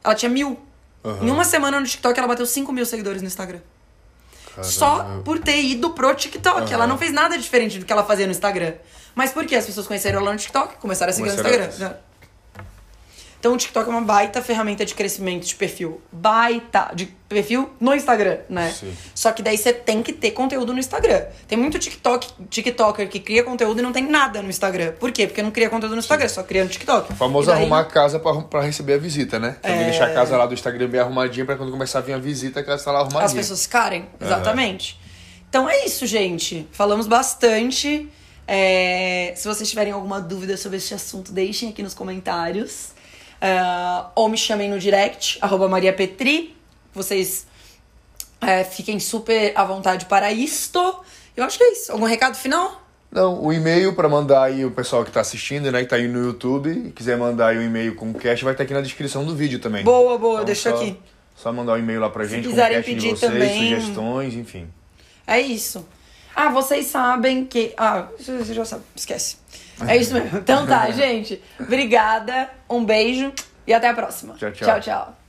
[0.03, 0.59] Ela tinha mil.
[1.03, 1.26] Aham.
[1.28, 3.59] Em uma semana no TikTok, ela bateu 5 mil seguidores no Instagram.
[4.63, 5.24] Só Caramba.
[5.24, 6.61] por ter ido pro TikTok.
[6.61, 6.74] Aham.
[6.74, 8.74] Ela não fez nada diferente do que ela fazia no Instagram.
[9.13, 9.55] Mas por quê?
[9.55, 11.95] As pessoas conheceram ela no TikTok, começaram a seguir Começaram no a- Instagram.
[13.45, 16.01] Então o TikTok é uma baita ferramenta de crescimento de perfil.
[16.11, 16.91] Baita.
[16.95, 18.71] De perfil no Instagram, né?
[18.71, 18.91] Sim.
[19.13, 21.25] Só que daí você tem que ter conteúdo no Instagram.
[21.47, 24.93] Tem muito TikTok, TikToker que cria conteúdo e não tem nada no Instagram.
[24.93, 25.27] Por quê?
[25.27, 27.13] Porque não cria conteúdo no Instagram, só cria no TikTok.
[27.13, 29.57] O famoso daí- arrumar a casa pra, pra receber a visita, né?
[29.61, 29.83] Também É.
[29.91, 32.63] deixar a casa lá do Instagram bem arrumadinha pra quando começar a vir a visita,
[32.63, 33.25] que ela está lá arrumadinha.
[33.25, 34.07] as pessoas ficarem.
[34.19, 34.99] Exatamente.
[35.47, 36.67] Então é isso, gente.
[36.71, 38.09] Falamos bastante.
[38.47, 42.94] É, se vocês tiverem alguma dúvida sobre este assunto, deixem aqui nos comentários.
[43.45, 46.55] É, ou me chamem no direct, arroba Maria Petri.
[46.93, 47.45] Vocês
[48.41, 50.79] é, fiquem super à vontade para isto.
[51.37, 51.91] Eu acho que é isso.
[51.91, 52.81] Algum recado final?
[53.11, 56.07] Não, o e-mail pra mandar aí o pessoal que tá assistindo, né, que tá aí
[56.07, 58.81] no YouTube, e quiser mandar aí um e-mail com o cast, vai estar aqui na
[58.81, 59.83] descrição do vídeo também.
[59.83, 60.99] Boa, boa, Então, deixa só- aqui.
[61.35, 63.79] Só mandar um e-mail lá pra gente quiserem com o cast de pedir vocês, também.
[63.79, 64.67] sugestões, enfim.
[65.27, 65.85] É isso.
[66.35, 67.73] Ah, vocês sabem que.
[67.77, 69.37] Ah, você já sabe, esquece.
[69.88, 70.38] É isso mesmo.
[70.38, 71.41] Então tá, gente.
[71.59, 73.34] Obrigada, um beijo
[73.67, 74.36] e até a próxima.
[74.36, 74.67] Tchau, tchau.
[74.67, 75.24] Tchau, tchau.